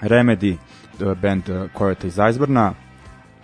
Remedy, 0.00 0.52
e, 0.52 1.14
band 1.22 1.48
e, 1.48 1.68
Kojota 1.72 2.06
iz 2.06 2.18
Iceburna, 2.30 2.72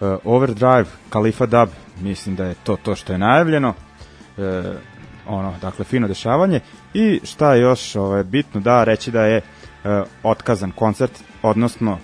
e, 0.01 0.16
Overdrive, 0.25 0.87
Khalifa 1.11 1.46
Dub, 1.46 1.68
mislim 2.01 2.37
da 2.37 2.44
je 2.44 2.55
to 2.64 2.77
to 2.77 2.94
što 2.94 3.12
je 3.12 3.18
najavljeno. 3.18 3.75
E, 4.38 4.62
ono, 5.27 5.55
dakle, 5.62 5.85
fino 5.85 6.09
dešavanje. 6.09 6.61
I 6.94 7.20
šta 7.25 7.55
je 7.55 7.61
još 7.61 7.96
ovaj, 7.96 8.25
bitno 8.25 8.61
da 8.61 8.85
reći 8.85 9.11
da 9.11 9.25
je 9.25 9.37
e, 9.37 9.42
otkazan 10.23 10.70
koncert, 10.70 11.12
odnosno 11.42 11.99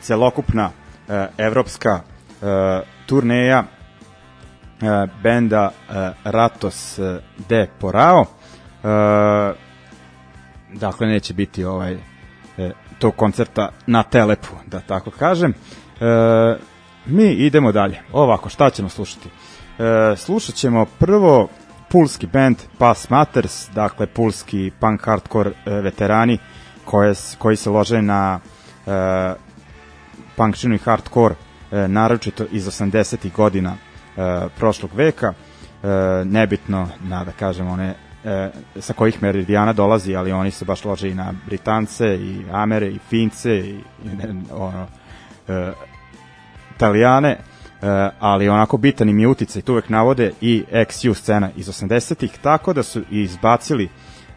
celokupna 0.00 0.70
e, 1.08 1.26
evropska 1.38 2.00
e, 2.00 2.80
turneja 3.06 3.64
benda 5.22 5.70
Ratos 6.24 6.98
de 7.48 7.68
Porao. 7.80 8.24
Dakle, 10.72 11.06
neće 11.06 11.34
biti 11.34 11.64
ovaj 11.64 11.98
tog 12.98 13.16
koncerta 13.16 13.68
na 13.86 14.02
Telepu, 14.02 14.48
da 14.66 14.80
tako 14.80 15.10
kažem. 15.10 15.50
E, 15.50 15.56
mi 17.06 17.24
idemo 17.24 17.72
dalje. 17.72 18.00
Ovako, 18.12 18.48
šta 18.48 18.70
ćemo 18.70 18.88
slušati? 18.88 19.28
E, 19.78 20.16
slušat 20.16 20.54
ćemo 20.54 20.86
prvo 20.98 21.48
pulski 21.88 22.26
band 22.26 22.56
Pass 22.78 23.10
Matters, 23.10 23.68
dakle 23.74 24.06
pulski 24.06 24.70
punk 24.80 25.04
hardcore 25.04 25.50
e, 25.50 25.70
veterani 25.70 26.38
koje, 26.84 27.14
koji 27.38 27.56
se 27.56 27.70
lože 27.70 28.02
na 28.02 28.40
punkčinu 30.36 30.74
i 30.74 30.78
hardcore, 30.78 31.34
e, 31.72 31.88
naročito 31.88 32.44
iz 32.50 32.66
80. 32.66 33.32
godina 33.32 33.72
e, 33.72 34.48
prošlog 34.58 34.90
veka, 34.94 35.32
e, 35.32 35.86
nebitno 36.24 36.88
na, 37.08 37.24
da 37.24 37.32
kažemo, 37.32 37.72
one 37.72 37.94
e, 38.24 38.50
sa 38.80 38.92
kojih 38.92 39.22
meridijana 39.22 39.72
dolazi, 39.72 40.16
ali 40.16 40.32
oni 40.32 40.50
se 40.50 40.64
baš 40.64 40.84
lože 40.84 41.10
i 41.10 41.14
na 41.14 41.34
Britance, 41.46 42.14
i 42.14 42.44
Amere, 42.52 42.88
i 42.88 42.98
Fince, 43.08 43.58
i, 43.58 43.80
i 44.04 44.08
ne, 44.08 44.34
ono, 44.52 44.86
e, 45.48 45.72
Italijane, 46.76 47.30
e, 47.30 47.38
ali 48.20 48.48
onako 48.48 48.76
bitan 48.76 49.08
im 49.08 49.18
je 49.18 49.28
uticaj, 49.28 49.62
tu 49.62 49.72
uvek 49.72 49.88
navode 49.88 50.32
i 50.40 50.64
XU 50.70 51.14
scena 51.14 51.50
iz 51.56 51.68
80-ih, 51.68 52.38
tako 52.42 52.72
da 52.72 52.82
su 52.82 53.02
izbacili 53.10 53.88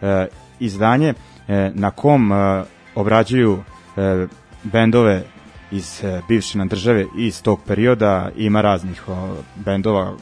e, 0.02 0.28
izdanje 0.60 1.14
e, 1.48 1.72
na 1.74 1.92
kom 1.92 2.32
e, 2.32 2.64
obrađuju 2.96 3.64
e, 3.98 4.28
bendove 4.64 5.24
iz 5.72 6.04
e, 6.04 6.22
bivše 6.28 6.58
nam 6.58 6.68
države 6.68 7.06
iz 7.16 7.42
tog 7.42 7.60
perioda 7.68 8.30
ima 8.36 8.62
raznih 8.62 9.10
o, 9.10 9.36
bendova 9.56 10.12
e, 10.12 10.16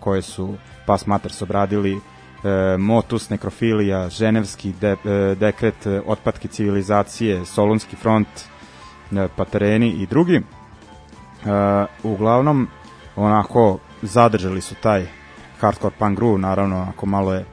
koje 0.00 0.22
su 0.22 0.54
Pas 0.86 1.06
Maters 1.06 1.42
obradili 1.42 1.92
e, 1.94 2.76
Motus, 2.78 3.30
Nekrofilija, 3.30 4.08
Ženevski 4.08 4.72
de, 4.80 4.96
e, 5.04 5.34
dekret, 5.34 5.86
e, 5.86 6.00
otpadke 6.06 6.48
civilizacije, 6.48 7.44
Solunski 7.46 7.96
front, 7.96 8.28
e, 9.12 9.28
Patereni 9.36 9.88
i 9.88 10.06
drugi. 10.06 10.36
E, 10.36 10.42
uglavnom, 12.02 12.68
onako, 13.16 13.78
zadržali 14.02 14.60
su 14.60 14.74
taj 14.74 15.06
hardcore 15.60 15.94
punk 15.98 16.18
groove, 16.18 16.38
naravno, 16.38 16.76
onako 16.82 17.06
malo 17.06 17.34
je 17.34 17.44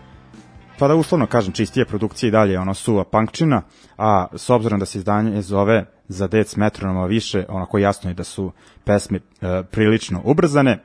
pa 0.81 0.87
da 0.87 0.95
uslovno 0.95 1.27
kažem, 1.27 1.53
čistije 1.53 1.85
produkcije 1.85 2.27
i 2.27 2.31
dalje 2.31 2.59
ono 2.59 2.73
suva 2.73 3.03
punkčina, 3.03 3.61
a 3.97 4.27
s 4.35 4.49
obzirom 4.49 4.79
da 4.79 4.85
se 4.85 4.97
izdanje 4.97 5.41
zove 5.41 5.85
za 6.11 6.27
dec 6.27 6.55
metronoma 6.55 7.05
više, 7.05 7.45
onako 7.49 7.77
jasno 7.77 8.09
je 8.09 8.13
da 8.13 8.23
su 8.23 8.51
pesme 8.83 9.19
e, 9.41 9.63
prilično 9.71 10.21
ubrzane. 10.23 10.71
E, 10.71 10.79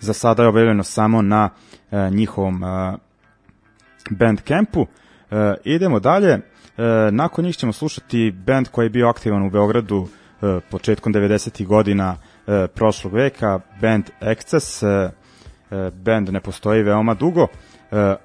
za 0.00 0.12
sada 0.12 0.42
je 0.42 0.48
objavljeno 0.48 0.82
samo 0.82 1.22
na 1.22 1.50
e, 1.90 2.10
njihovom 2.10 2.64
e, 2.64 2.96
Bandcampu. 4.10 4.86
E, 5.30 5.54
idemo 5.64 6.00
dalje. 6.00 6.30
E, 6.30 6.40
nakon 7.12 7.44
njih 7.44 7.56
ćemo 7.56 7.72
slušati 7.72 8.34
band 8.46 8.68
koji 8.68 8.86
je 8.86 8.90
bio 8.90 9.08
aktivan 9.08 9.46
u 9.46 9.50
Beogradu 9.50 10.08
e, 10.42 10.60
početkom 10.70 11.14
90. 11.14 11.66
godina 11.66 12.16
e, 12.46 12.66
prošlog 12.74 13.14
veka, 13.14 13.60
band 13.80 14.04
Excess. 14.20 14.86
E, 14.86 15.10
band 15.90 16.28
ne 16.28 16.40
postoji 16.40 16.82
veoma 16.82 17.14
dugo. 17.14 17.42
E, 17.42 17.46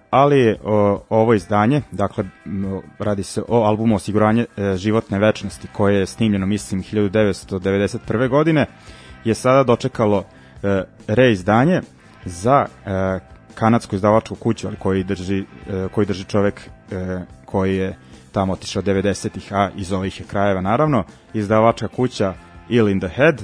ali 0.10 0.56
o, 0.64 1.02
ovo 1.10 1.34
izdanje, 1.34 1.82
dakle 1.92 2.24
radi 3.00 3.24
se 3.24 3.42
o 3.48 3.64
albumu 3.64 3.96
Osiguranje 3.96 4.46
e, 4.58 4.78
životne 4.78 5.20
večnosti 5.20 5.68
koje 5.74 6.00
je 6.00 6.06
snimljeno 6.06 6.46
mislim 6.46 6.84
1991. 6.84 8.30
godine 8.30 8.66
je 9.24 9.34
sada 9.34 9.64
dočekalo 9.64 10.24
e, 10.64 10.84
reizdanje 11.08 11.82
za 12.26 12.66
kanadsku 13.56 13.96
izdavačku 13.96 14.36
kuću 14.36 14.68
ali 14.68 14.76
koji 14.76 15.04
drži, 15.04 15.46
koji 15.92 16.08
drži 16.08 16.24
čovek 16.24 16.70
koji 17.46 17.78
je 17.78 17.98
tamo 18.32 18.54
otišao 18.54 18.82
90-ih, 18.82 19.54
a 19.54 19.70
iz 19.76 19.92
ovih 19.92 20.20
je 20.20 20.26
krajeva 20.26 20.62
naravno, 20.62 21.04
izdavačka 21.34 21.88
kuća 21.88 22.34
Ill 22.70 22.90
in 22.90 23.00
the 23.00 23.10
Head, 23.10 23.42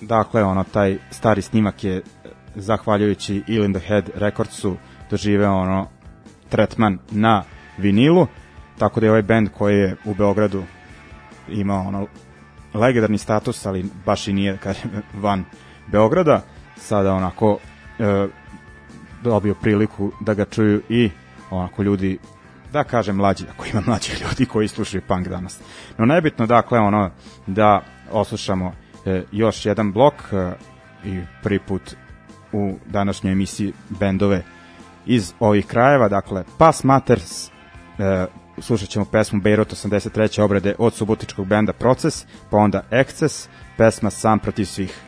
dakle 0.00 0.44
ono 0.44 0.64
taj 0.64 0.98
stari 1.10 1.42
snimak 1.42 1.84
je 1.84 2.02
zahvaljujući 2.60 3.42
Ill 3.46 3.64
in 3.64 3.74
the 3.74 3.86
Head 3.86 4.10
Recordsu 4.14 4.76
doživeo 5.10 5.54
ono 5.54 5.88
tretman 6.48 6.98
na 7.10 7.44
vinilu, 7.78 8.26
tako 8.78 9.00
da 9.00 9.06
je 9.06 9.10
ovaj 9.10 9.22
band 9.22 9.48
koji 9.58 9.78
je 9.78 9.96
u 10.04 10.14
Beogradu 10.14 10.64
imao 11.48 11.88
ono 11.88 12.06
legendarni 12.74 13.18
status, 13.18 13.66
ali 13.66 13.84
baš 14.06 14.28
i 14.28 14.32
nije 14.32 14.56
kažem, 14.56 14.90
van 15.24 15.44
Beograda, 15.86 16.42
sada 16.76 17.12
onako 17.12 17.58
e, 17.98 18.28
dobio 19.22 19.54
priliku 19.54 20.12
da 20.20 20.34
ga 20.34 20.44
čuju 20.44 20.82
i 20.88 21.10
onako 21.50 21.82
ljudi 21.82 22.18
da 22.72 22.84
kažem 22.84 23.16
mlađi, 23.16 23.44
ako 23.50 23.66
ima 23.66 23.82
mlađih 23.86 24.20
ljudi 24.22 24.46
koji 24.46 24.68
slušaju 24.68 25.02
punk 25.08 25.28
danas. 25.28 25.60
No 25.98 26.06
nebitno 26.06 26.46
dakle 26.46 26.78
ono 26.78 27.10
da 27.46 27.82
oslušamo 28.10 28.72
e, 29.06 29.22
još 29.32 29.66
jedan 29.66 29.92
blok 29.92 30.14
e, 30.32 30.52
i 31.04 31.20
prvi 31.42 31.58
put 31.58 31.96
u 32.52 32.74
današnjoj 32.86 33.32
emisiji 33.32 33.72
bendove 33.88 34.42
iz 35.06 35.32
ovih 35.40 35.66
krajeva, 35.66 36.08
dakle 36.08 36.44
Pass 36.58 36.84
Matters, 36.84 37.48
e, 37.48 38.26
slušat 38.58 38.88
ćemo 38.88 39.04
pesmu 39.04 39.40
Beirut 39.40 39.72
83. 39.72 40.40
obrade 40.42 40.74
od 40.78 40.94
subotičkog 40.94 41.46
benda 41.46 41.72
Proces, 41.72 42.26
pa 42.50 42.56
onda 42.56 42.82
Excess, 42.90 43.48
pesma 43.76 44.10
Sam 44.10 44.38
protiv 44.38 44.64
svih. 44.64 45.07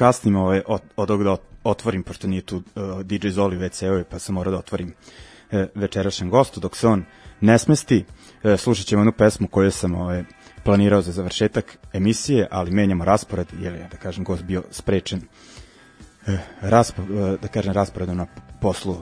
Kasnim 0.00 0.36
ovaj, 0.36 0.62
od, 0.66 0.80
od 0.96 1.10
ovog 1.10 1.24
da 1.24 1.36
otvorim, 1.64 2.02
pošto 2.02 2.28
nije 2.28 2.42
tu 2.42 2.56
uh, 2.56 3.02
DJ 3.02 3.28
Zoli 3.28 3.56
već 3.56 3.82
pa 4.10 4.18
sam 4.18 4.34
morao 4.34 4.52
da 4.52 4.58
otvorim 4.58 4.94
uh, 4.94 5.60
večerašnjem 5.74 6.30
gostu, 6.30 6.60
dok 6.60 6.76
se 6.76 6.88
on 6.88 7.04
ne 7.40 7.58
smesti, 7.58 8.04
uh, 8.42 8.56
slušat 8.56 8.86
ćemo 8.86 9.00
jednu 9.00 9.12
pesmu 9.12 9.48
koju 9.48 9.70
sam 9.70 9.94
ovaj, 9.94 10.24
planirao 10.64 11.02
za 11.02 11.12
završetak 11.12 11.78
emisije, 11.92 12.48
ali 12.50 12.70
menjamo 12.70 13.04
raspored, 13.04 13.46
jer 13.60 13.74
je, 13.74 13.88
da 13.90 13.96
kažem, 13.96 14.24
gost 14.24 14.42
bio 14.42 14.62
sprečen 14.70 15.20
uh, 15.20 16.34
raspo, 16.60 17.02
uh, 17.02 17.40
da 17.40 17.48
kažem, 17.48 17.72
rasporedom 17.72 18.16
na 18.16 18.26
poslu 18.60 18.96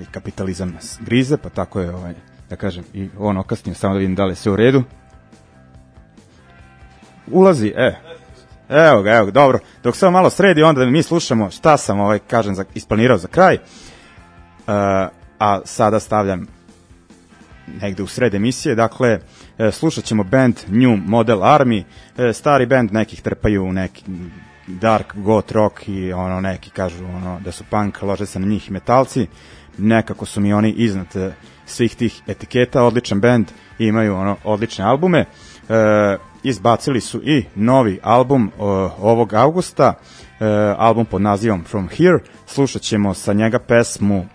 i 0.00 0.04
kapitalizam 0.10 0.78
grize, 1.00 1.36
pa 1.36 1.48
tako 1.48 1.80
je, 1.80 1.94
ovaj, 1.94 2.14
da 2.50 2.56
kažem, 2.56 2.84
i 2.92 3.08
on 3.18 3.38
okasnio, 3.38 3.74
samo 3.74 3.94
da 3.94 3.98
vidim 3.98 4.14
da 4.14 4.24
li 4.24 4.32
je 4.32 4.36
sve 4.36 4.52
u 4.52 4.56
redu. 4.56 4.82
Ulazi, 7.26 7.72
e, 7.76 8.13
Evo 8.74 9.02
ga, 9.02 9.10
evo 9.10 9.24
ga, 9.26 9.30
dobro. 9.30 9.58
Dok 9.82 9.94
ovo 10.02 10.10
malo 10.10 10.30
sredi, 10.30 10.62
onda 10.62 10.86
mi 10.86 11.02
slušamo 11.02 11.50
šta 11.50 11.76
sam 11.76 12.00
ovaj, 12.00 12.18
kažem, 12.18 12.54
za, 12.54 12.64
isplanirao 12.74 13.18
za 13.18 13.28
kraj. 13.28 13.54
Uh, 13.54 14.74
a 15.38 15.60
sada 15.64 16.00
stavljam 16.00 16.46
negde 17.82 18.02
u 18.02 18.06
sred 18.06 18.34
emisije, 18.34 18.74
dakle, 18.74 19.18
e, 19.58 19.70
slušat 19.70 20.04
ćemo 20.04 20.24
band 20.24 20.54
New 20.68 20.96
Model 20.96 21.38
Army, 21.38 21.82
e, 22.18 22.32
stari 22.32 22.66
band 22.66 22.92
nekih 22.92 23.22
trpaju 23.22 23.72
neki 23.72 24.04
dark 24.66 25.14
goth 25.14 25.52
rock 25.52 25.88
i 25.88 26.12
ono 26.12 26.40
neki 26.40 26.70
kažu 26.70 27.04
ono 27.04 27.40
da 27.44 27.52
su 27.52 27.64
punk, 27.70 28.02
lože 28.02 28.26
se 28.26 28.38
na 28.38 28.46
njih 28.46 28.70
metalci, 28.70 29.26
nekako 29.78 30.26
su 30.26 30.40
mi 30.40 30.52
oni 30.52 30.70
iznad 30.70 31.06
svih 31.66 31.96
tih 31.96 32.22
etiketa, 32.26 32.82
odličan 32.82 33.20
band, 33.20 33.46
imaju 33.78 34.14
ono 34.14 34.36
odlične 34.44 34.84
albume. 34.84 35.24
E, 35.68 36.16
izbacili 36.42 37.00
su 37.00 37.20
i 37.22 37.44
novi 37.54 37.98
album 38.02 38.50
o, 38.58 38.90
ovog 39.00 39.34
avgusta, 39.34 39.94
e, 40.40 40.44
album 40.78 41.06
pod 41.06 41.22
nazivom 41.22 41.64
From 41.64 41.88
Here. 41.88 42.18
Slušat 42.46 42.82
ćemo 42.82 43.14
sa 43.14 43.32
njega 43.32 43.58
pesmu 43.58 44.26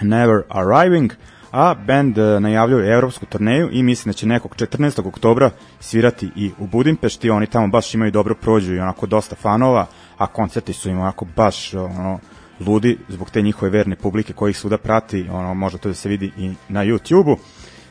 Never 0.00 0.42
Arriving, 0.48 1.12
a 1.52 1.74
band 1.86 2.18
e, 2.18 2.40
najavljuje 2.40 2.92
evropsku 2.92 3.26
turneju 3.26 3.68
i 3.72 3.82
mislim 3.82 4.10
da 4.10 4.16
će 4.16 4.26
nekog 4.26 4.56
14. 4.56 5.08
oktobra 5.08 5.50
svirati 5.80 6.30
i 6.36 6.50
u 6.58 6.66
Budimpešti, 6.66 7.30
oni 7.30 7.46
tamo 7.46 7.68
baš 7.68 7.94
imaju 7.94 8.10
dobro 8.10 8.34
prođu 8.34 8.74
i 8.74 8.78
onako 8.78 9.06
dosta 9.06 9.36
fanova, 9.36 9.86
a 10.18 10.26
koncerti 10.26 10.72
su 10.72 10.90
im 10.90 10.98
onako 10.98 11.26
baš 11.36 11.74
ono, 11.74 12.18
ludi 12.66 12.98
zbog 13.08 13.30
te 13.30 13.42
njihove 13.42 13.70
verne 13.70 13.96
publike 13.96 14.32
koji 14.32 14.50
ih 14.50 14.58
svuda 14.58 14.78
prati, 14.78 15.26
ono, 15.30 15.54
može 15.54 15.78
to 15.78 15.88
da 15.88 15.94
se 15.94 16.08
vidi 16.08 16.32
i 16.38 16.52
na 16.68 16.84
YouTube-u. 16.84 17.36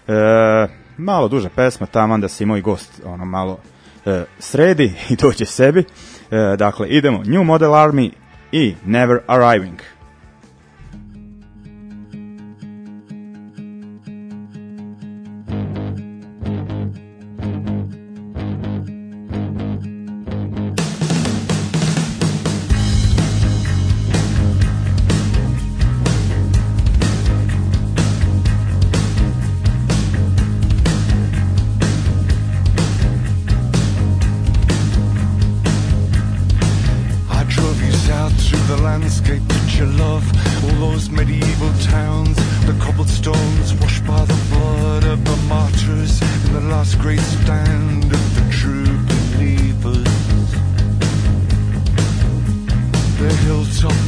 E, 0.08 0.85
malo 0.98 1.28
duža 1.28 1.50
pesma, 1.56 1.86
taman 1.86 2.22
da 2.22 2.28
se 2.28 2.44
i 2.44 2.48
moj 2.48 2.62
gost 2.62 3.02
ono, 3.06 3.26
malo 3.26 3.58
e, 4.06 4.24
sredi 4.40 4.94
i 5.10 5.16
dođe 5.16 5.46
sebi. 5.46 5.80
E, 6.32 6.56
dakle, 6.58 6.90
idemo 6.90 7.24
New 7.26 7.44
Model 7.44 7.72
Army 7.72 8.12
i 8.52 8.76
Never 8.86 9.20
Arriving. 9.28 9.80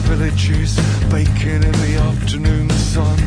villages, 0.08 0.80
baking 1.12 1.64
in 1.64 1.76
the 1.84 1.96
afternoon 2.10 2.70
sun. 2.70 3.18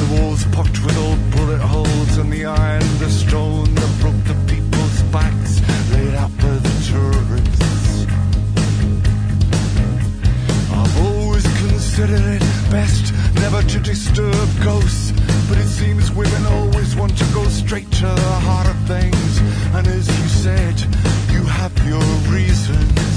The 0.00 0.08
walls 0.14 0.44
pocked 0.46 0.82
with 0.84 0.96
old 0.98 1.22
bullet 1.30 1.60
holes, 1.60 2.16
and 2.18 2.32
the 2.32 2.44
iron, 2.44 2.98
the 2.98 3.08
stone 3.08 3.72
that 3.74 3.92
broke 4.00 4.22
the 4.24 4.36
people's 4.52 5.02
backs, 5.14 5.60
laid 5.92 6.14
out 6.14 6.32
for 6.42 6.56
the 6.66 6.74
tourists. 6.90 8.06
I've 10.72 10.96
always 11.06 11.46
considered 11.62 12.26
it 12.36 12.42
best 12.70 13.14
never 13.36 13.62
to 13.62 13.78
disturb 13.78 14.48
ghosts, 14.62 15.12
but 15.48 15.58
it 15.58 15.68
seems 15.68 16.10
women 16.10 16.46
always 16.46 16.96
want 16.96 17.16
to 17.16 17.24
go 17.32 17.44
straight 17.46 17.90
to 18.02 18.06
the 18.06 18.34
heart 18.46 18.66
of 18.66 18.78
things. 18.88 19.38
And 19.76 19.86
as 19.86 20.06
you 20.18 20.28
said, 20.28 20.76
you 21.30 21.44
have 21.44 21.74
your 21.86 22.08
reasons. 22.34 23.13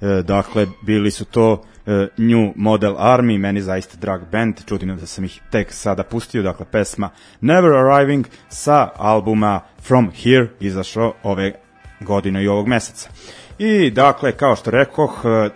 Dakle, 0.00 0.66
bili 0.82 1.10
su 1.10 1.24
to 1.24 1.62
e, 1.86 2.08
New 2.16 2.52
Model 2.56 2.94
Army, 2.98 3.38
meni 3.38 3.62
zaista 3.62 3.96
drag 3.96 4.20
band, 4.32 4.54
čudim 4.66 4.96
da 4.96 5.06
sam 5.06 5.24
ih 5.24 5.40
tek 5.50 5.72
sada 5.72 6.02
pustio, 6.02 6.42
dakle 6.42 6.66
pesma 6.72 7.10
Never 7.40 7.72
Arriving 7.72 8.26
sa 8.48 8.88
albuma 8.96 9.60
From 9.82 10.10
Here 10.22 10.48
izašao 10.60 11.12
ove 11.22 11.52
godine 12.00 12.44
i 12.44 12.48
ovog 12.48 12.68
meseca. 12.68 13.10
I 13.58 13.90
dakle, 13.90 14.32
kao 14.32 14.56
što 14.56 14.70
rekoh, 14.70 15.22
e, 15.24 15.50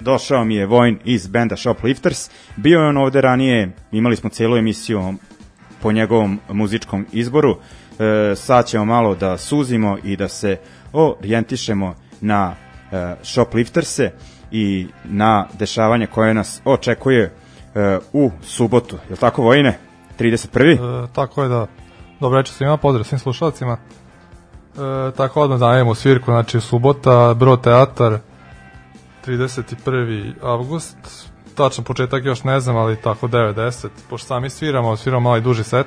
došao 0.00 0.44
mi 0.44 0.54
je 0.54 0.66
Vojn 0.66 0.98
iz 1.04 1.26
benda 1.26 1.56
Shoplifters, 1.56 2.30
bio 2.56 2.80
je 2.80 2.88
on 2.88 2.96
ovde 2.96 3.20
ranije, 3.20 3.72
imali 3.92 4.16
smo 4.16 4.30
celu 4.30 4.56
emisiju 4.56 5.14
po 5.82 5.92
njegovom 5.92 6.40
muzičkom 6.48 7.06
izboru, 7.12 7.56
e, 7.98 8.36
sad 8.36 8.66
ćemo 8.66 8.84
malo 8.84 9.14
da 9.14 9.38
suzimo 9.38 9.98
i 10.04 10.16
da 10.16 10.28
se 10.28 10.56
orijentišemo 10.92 11.94
na 12.20 12.54
e, 12.54 12.65
Shoplifterse 13.22 14.12
i 14.50 14.86
na 15.04 15.46
dešavanje 15.58 16.06
koje 16.06 16.34
nas 16.34 16.60
očekuje 16.64 17.22
e, 17.74 17.98
u 18.12 18.30
subotu. 18.42 18.96
Je 18.96 19.10
li 19.10 19.16
tako 19.16 19.42
Vojine? 19.42 19.78
31. 20.18 21.04
E, 21.04 21.08
tako 21.12 21.42
je 21.42 21.48
da. 21.48 21.66
Dobro 22.20 22.38
večer 22.38 22.54
svima, 22.54 22.76
pozdrav 22.76 23.04
svim 23.04 23.18
slušalcima. 23.18 23.76
E, 23.76 25.12
tako 25.16 25.40
odmah 25.40 25.58
dajemo 25.58 25.94
svirku, 25.94 26.24
znači 26.24 26.60
subota, 26.60 27.34
Bro 27.34 27.56
teatar, 27.56 28.18
31. 29.26 30.32
avgust, 30.42 30.96
tačan 31.54 31.84
početak 31.84 32.24
još 32.24 32.44
ne 32.44 32.60
znam, 32.60 32.76
ali 32.76 32.96
tako 32.96 33.28
9-10, 33.28 33.88
pošto 34.10 34.26
sami 34.26 34.50
sviramo, 34.50 34.96
sviramo 34.96 35.20
malo 35.20 35.36
i 35.36 35.40
duži 35.40 35.64
set. 35.64 35.86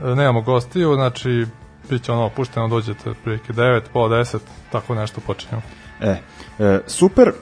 E, 0.00 0.14
nemamo 0.14 0.40
gostiju, 0.40 0.94
znači 0.94 1.46
bit 1.90 2.02
će 2.02 2.12
ono 2.12 2.28
pušteno, 2.28 2.68
dođete 2.68 3.14
prilike 3.24 3.52
9, 3.52 3.80
pola 3.92 4.18
10, 4.18 4.38
tako 4.72 4.94
nešto 4.94 5.20
počinjemo. 5.20 5.62
E, 6.00 6.16
e, 6.58 6.80
super, 6.86 7.28
e, 7.28 7.32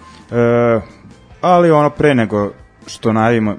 ali 1.41 1.71
ono 1.71 1.91
pre 1.91 2.15
nego 2.15 2.53
što 2.87 3.13
najavimo, 3.13 3.57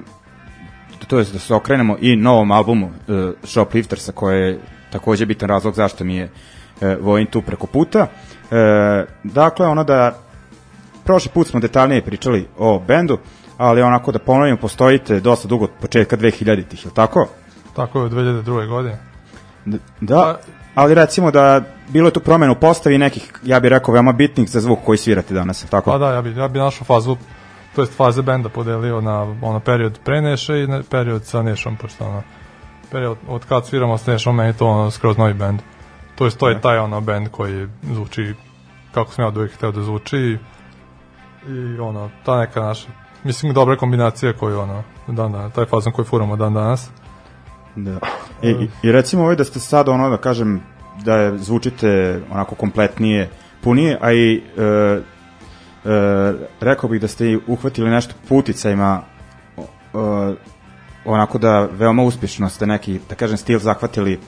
to 1.08 1.20
je 1.20 1.26
da 1.34 1.40
se 1.40 1.54
okrenemo 1.54 1.98
i 2.00 2.16
novom 2.16 2.52
albumu 2.52 2.88
e, 2.88 3.32
Shopliftersa, 3.44 4.12
koje 4.12 4.48
je 4.48 4.60
takođe 4.92 5.26
bitan 5.26 5.50
razlog 5.50 5.74
zašto 5.74 6.04
mi 6.04 6.16
je 6.16 6.30
e, 6.82 6.98
Vojin 7.02 7.28
tu 7.28 7.42
preko 7.42 7.68
puta. 7.68 8.08
E, 8.52 9.06
dakle, 9.24 9.68
ono 9.68 9.84
da 9.84 10.20
prošli 11.04 11.32
put 11.34 11.48
smo 11.48 11.60
detaljnije 11.60 12.02
pričali 12.02 12.48
o 12.58 12.80
bendu, 12.80 13.18
ali 13.58 13.82
onako 13.82 14.12
da 14.12 14.20
ponovimo, 14.20 14.58
postojite 14.58 15.20
dosta 15.20 15.48
dugo 15.48 15.64
od 15.64 15.72
početka 15.82 16.18
2000-ih, 16.18 16.86
je 16.86 16.90
li 16.90 16.96
tako? 16.96 17.28
Tako 17.76 18.00
je, 18.00 18.06
u 18.06 18.10
2002. 18.10 18.68
godine. 18.68 18.98
Da, 20.02 20.40
ali 20.76 20.93
recimo 20.93 21.32
da 21.32 21.61
bilo 21.89 22.07
je 22.07 22.13
tu 22.13 22.19
promena 22.19 22.51
u 22.51 22.55
postavi 22.55 22.97
nekih, 22.97 23.34
ja 23.43 23.59
bih 23.59 23.69
rekao, 23.69 23.93
veoma 23.93 24.11
bitnih 24.11 24.49
za 24.49 24.59
zvuk 24.59 24.80
koji 24.86 24.97
svirate 24.97 25.34
danas, 25.34 25.65
tako? 25.69 25.91
Pa 25.91 25.97
da, 25.97 26.13
ja 26.13 26.21
bi, 26.21 26.36
ja 26.36 26.47
bi 26.47 26.59
našao 26.59 26.86
fazu, 26.86 27.17
to 27.76 27.82
jest 27.82 27.97
faze 27.97 28.21
benda 28.21 28.49
podelio 28.49 29.01
na 29.01 29.21
ono 29.41 29.59
period 29.59 29.99
pre 30.03 30.21
Neše 30.21 30.63
i 30.63 30.67
na 30.67 30.84
period 30.89 31.26
sa 31.26 31.41
Nešom, 31.41 31.78
pošto 31.78 32.05
ono, 32.05 32.23
period 32.91 33.17
od 33.28 33.45
kad 33.45 33.65
sviramo 33.65 33.97
s 33.97 34.05
Nešom, 34.05 34.36
meni 34.36 34.53
to 34.53 34.67
ono 34.67 34.91
skroz 34.91 35.17
novi 35.17 35.34
bend. 35.34 35.59
To 36.15 36.26
jest 36.26 36.38
to 36.38 36.49
je 36.49 36.61
taj 36.61 36.78
ono 36.78 37.01
bend 37.01 37.28
koji 37.32 37.67
zvuči 37.93 38.34
kako 38.95 39.11
sam 39.11 39.23
ja 39.23 39.28
od 39.28 39.38
uvijek 39.38 39.53
hteo 39.53 39.71
da 39.71 39.82
zvuči 39.82 40.17
i, 40.17 40.38
i 41.47 41.80
ono, 41.80 42.09
ta 42.26 42.39
neka 42.39 42.61
naša, 42.61 42.88
mislim 43.23 43.53
dobra 43.53 43.78
kombinacija 43.78 44.34
koju 44.34 44.59
ono, 44.59 44.84
dan 45.07 45.32
danas, 45.32 45.53
taj 45.53 45.65
fazon 45.65 45.93
koji 45.93 46.05
furamo 46.05 46.36
dan 46.36 46.53
danas. 46.53 46.89
Da. 47.76 47.99
I, 48.41 48.49
i, 48.49 48.69
I 48.84 48.91
recimo 48.91 49.23
ovaj 49.23 49.36
da 49.36 49.43
ste 49.43 49.59
sad 49.59 49.89
ono 49.89 50.09
da 50.09 50.17
kažem 50.17 50.61
da 51.03 51.15
je, 51.15 51.38
zvučite 51.38 52.21
onako 52.32 52.55
kompletnije, 52.55 53.30
punije, 53.61 53.97
a 54.01 54.13
i 54.13 54.43
e, 54.57 54.61
e, 54.61 56.34
rekao 56.59 56.89
bih 56.89 57.01
da 57.01 57.07
ste 57.07 57.38
uhvatili 57.47 57.89
nešto 57.89 58.13
puticajima 58.30 59.01
e, 59.57 59.63
onako 61.05 61.38
da 61.38 61.67
veoma 61.71 62.03
uspješno 62.03 62.49
ste 62.49 62.67
neki, 62.67 62.99
da 63.09 63.15
kažem, 63.15 63.38
stil 63.38 63.59
zahvatili 63.59 64.19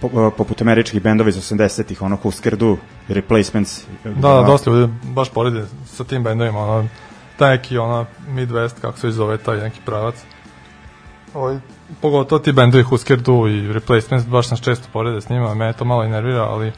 po, 0.00 0.30
poput 0.30 0.62
američkih 0.62 1.02
bendova 1.02 1.28
iz 1.28 1.36
80-ih, 1.36 2.02
ono 2.02 2.16
Husker 2.16 2.56
Du, 2.56 2.78
Replacements. 3.08 3.84
Da, 4.04 4.10
da, 4.28 4.42
dosta 4.46 4.70
ljudi 4.70 4.92
baš 5.02 5.30
porede 5.30 5.64
sa 5.86 6.04
tim 6.04 6.24
bendovima, 6.24 6.58
ono, 6.58 6.88
taj 7.36 7.56
neki, 7.56 7.78
ono, 7.78 8.06
Midwest, 8.28 8.80
kako 8.80 8.98
se 8.98 9.10
zove, 9.10 9.38
taj 9.38 9.56
neki 9.56 9.80
pravac. 9.84 10.14
Ovaj, 11.36 11.58
pogotovo 12.00 12.38
ti 12.38 12.52
bendovi 12.52 12.82
Husker 12.82 13.20
Du 13.20 13.48
i 13.48 13.72
Replacements, 13.72 14.26
baš 14.26 14.50
nas 14.50 14.60
često 14.60 14.88
porede 14.92 15.20
s 15.20 15.28
njima, 15.28 15.54
mene 15.54 15.72
to 15.72 15.84
malo 15.84 16.04
i 16.04 16.08
nervira, 16.08 16.42
ali 16.42 16.72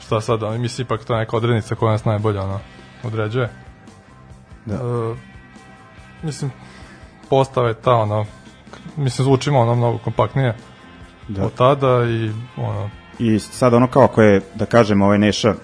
šta 0.00 0.20
sad, 0.20 0.42
ono, 0.42 0.58
mislim, 0.58 0.84
ipak 0.84 1.04
to 1.04 1.14
je 1.14 1.18
neka 1.18 1.36
odrednica 1.36 1.74
koja 1.74 1.92
nas 1.92 2.04
najbolje, 2.04 2.40
ono, 2.40 2.60
određuje. 3.04 3.48
Da. 4.64 4.74
E, 4.74 4.78
mislim, 6.22 6.50
postave 7.30 7.74
ta, 7.74 7.94
ono, 7.94 8.26
mislim, 8.96 9.24
zvučimo 9.24 9.60
ono 9.60 9.74
mnogo 9.74 9.98
kompaktnije 9.98 10.54
Da. 11.28 11.44
od 11.44 11.54
tada 11.54 12.04
i, 12.04 12.30
ono, 12.56 12.90
I 13.18 13.38
sad 13.38 13.74
ono 13.74 13.86
kao 13.86 14.04
ako 14.04 14.22
je, 14.22 14.40
da 14.54 14.66
kažem, 14.66 15.02
ovaj 15.02 15.18
Neša 15.18 15.54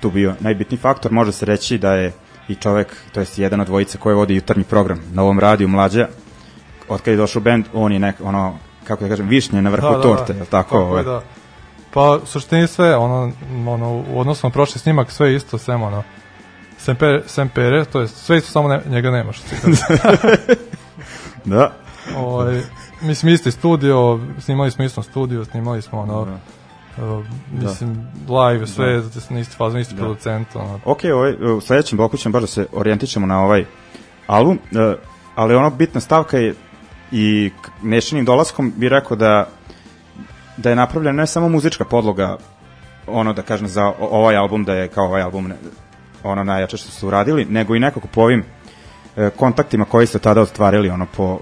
tu 0.00 0.10
bio 0.10 0.34
najbitniji 0.40 0.78
faktor, 0.78 1.12
može 1.12 1.32
se 1.32 1.46
reći 1.46 1.78
da 1.78 1.94
je 1.94 2.12
i 2.48 2.54
čovek, 2.54 2.96
to 3.12 3.20
jest 3.20 3.38
jedan 3.38 3.60
od 3.60 3.66
dvojice 3.66 3.98
koji 3.98 4.16
vodi 4.16 4.34
jutarnji 4.34 4.64
program 4.64 5.00
na 5.12 5.22
ovom 5.22 5.40
radiju 5.40 5.68
Mlađa, 5.68 6.08
od 6.88 7.00
kada 7.00 7.10
je 7.10 7.16
došao 7.16 7.42
bend, 7.42 7.64
on 7.74 7.92
je 7.92 7.98
nek, 7.98 8.16
ono, 8.24 8.58
kako 8.84 9.02
da 9.02 9.08
kažem, 9.08 9.28
višnje 9.28 9.62
na 9.62 9.70
vrhu 9.70 9.88
Da, 9.88 9.96
da, 9.96 10.02
torte, 10.02 10.32
da. 10.32 10.38
je 10.38 10.44
tako? 10.44 10.70
Tako 10.70 10.78
ovaj? 10.78 11.00
je, 11.00 11.04
da. 11.04 11.22
Pa, 11.90 12.18
suštini 12.24 12.66
sve, 12.66 12.96
ono, 12.96 13.32
ono, 13.66 14.04
u 14.14 14.20
odnosu 14.20 14.46
na 14.46 14.50
prošli 14.50 14.80
snimak, 14.80 15.10
sve 15.10 15.28
je 15.28 15.36
isto, 15.36 15.58
sem, 15.58 15.82
ono, 15.82 16.02
sem, 16.78 16.96
pere, 16.96 17.22
sem 17.26 17.48
pere, 17.48 17.84
to 17.84 18.00
je 18.00 18.08
sve 18.08 18.38
isto, 18.38 18.50
samo 18.50 18.68
ne, 18.68 18.80
njega 18.88 19.10
nema, 19.10 19.32
što 19.32 19.46
kaže. 19.62 19.76
Da, 21.44 21.72
ovaj, 22.16 22.60
mislim, 23.02 23.34
isti 23.34 23.50
studio, 23.50 24.20
snimali 24.40 24.70
smo 24.70 24.84
istom 24.84 25.04
studio, 25.04 25.44
snimali 25.44 25.82
smo, 25.82 26.00
ono, 26.00 26.20
uh, 26.22 27.24
mislim, 27.52 28.08
live, 28.28 28.66
sve, 28.66 29.00
da. 29.00 29.20
na 29.30 29.40
isti 29.40 29.56
fazon, 29.56 29.80
isti 29.80 29.96
producent, 29.96 30.48
ono, 30.56 30.80
ok, 30.84 30.98
ovaj, 31.14 31.32
u 31.56 31.60
sledećem 31.60 31.96
bloku 31.96 32.16
ćemo 32.16 32.32
baš 32.32 32.40
da 32.40 32.46
se 32.46 32.66
orijentišemo 32.72 33.26
na 33.26 33.40
ovaj 33.40 33.64
album, 34.26 34.58
e, 34.72 34.96
ali 35.34 35.54
ono 35.54 35.70
bitna 35.70 36.00
stavka 36.00 36.38
je 36.38 36.54
i 37.16 37.50
Nešinim 37.82 38.24
dolaskom 38.24 38.72
bi 38.76 38.88
rekao 38.88 39.16
da 39.16 39.48
da 40.56 40.70
je 40.70 40.76
napravljena 40.76 41.22
ne 41.22 41.26
samo 41.26 41.48
muzička 41.48 41.84
podloga 41.84 42.36
ono 43.06 43.32
da 43.32 43.42
kažem 43.42 43.68
za 43.68 43.92
ovaj 44.00 44.36
album 44.36 44.64
da 44.64 44.74
je 44.74 44.88
kao 44.88 45.04
ovaj 45.04 45.22
album 45.22 45.48
ne, 45.48 45.54
ono 46.22 46.44
najjače 46.44 46.76
što 46.76 46.90
su 46.90 47.06
uradili, 47.06 47.44
nego 47.44 47.74
i 47.74 47.80
nekako 47.80 48.08
po 48.08 48.20
ovim 48.20 48.44
e, 49.16 49.30
kontaktima 49.30 49.84
koji 49.84 50.06
ste 50.06 50.18
tada 50.18 50.40
ostvarili 50.40 50.90
ono 50.90 51.06
po 51.16 51.38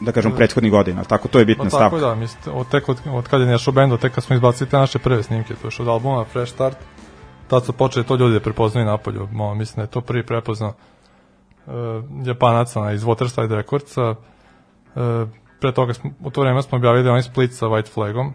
da 0.00 0.12
kažem 0.12 0.32
prethodnih 0.32 0.72
godina, 0.72 1.04
tako 1.04 1.28
to 1.28 1.38
je 1.38 1.44
bitna 1.44 1.64
Pa 1.64 1.70
stavka. 1.70 1.96
tako 1.96 2.06
da, 2.06 2.14
mislim, 2.14 2.56
od, 2.56 2.68
tek 2.68 2.88
od, 2.88 2.98
od 3.12 3.28
kad 3.28 3.40
je 3.40 3.46
nešao 3.46 3.72
bend, 3.72 3.92
od 3.92 4.00
tek 4.00 4.14
kad 4.14 4.24
smo 4.24 4.36
izbacili 4.36 4.70
te 4.70 4.76
naše 4.76 4.98
prve 4.98 5.22
snimke, 5.22 5.54
to 5.54 5.60
je 5.60 5.66
još 5.66 5.80
od 5.80 5.88
albuma 5.88 6.24
Fresh 6.24 6.52
Start, 6.52 6.76
tad 7.48 7.64
su 7.64 7.72
počeli 7.72 8.06
to 8.06 8.16
ljudi 8.16 8.34
da 8.34 8.40
prepoznaju 8.40 8.86
napolju, 8.86 9.28
Mo, 9.32 9.54
mislim 9.54 9.76
da 9.76 9.82
je 9.82 9.90
to 9.90 10.00
prvi 10.00 10.26
prepoznao 10.26 10.72
uh, 11.66 11.72
Japanac 12.24 12.76
onaj, 12.76 12.94
iz 12.94 13.02
Waterside 13.04 13.54
Recordsa, 13.54 14.14
pre 15.60 15.72
toga 15.72 15.94
smo, 15.94 16.10
u 16.20 16.30
to 16.30 16.40
vreme 16.40 16.62
smo 16.62 16.78
objavili 16.78 17.08
onaj 17.08 17.22
split 17.22 17.52
sa 17.52 17.66
White 17.66 17.92
Flagom 17.92 18.32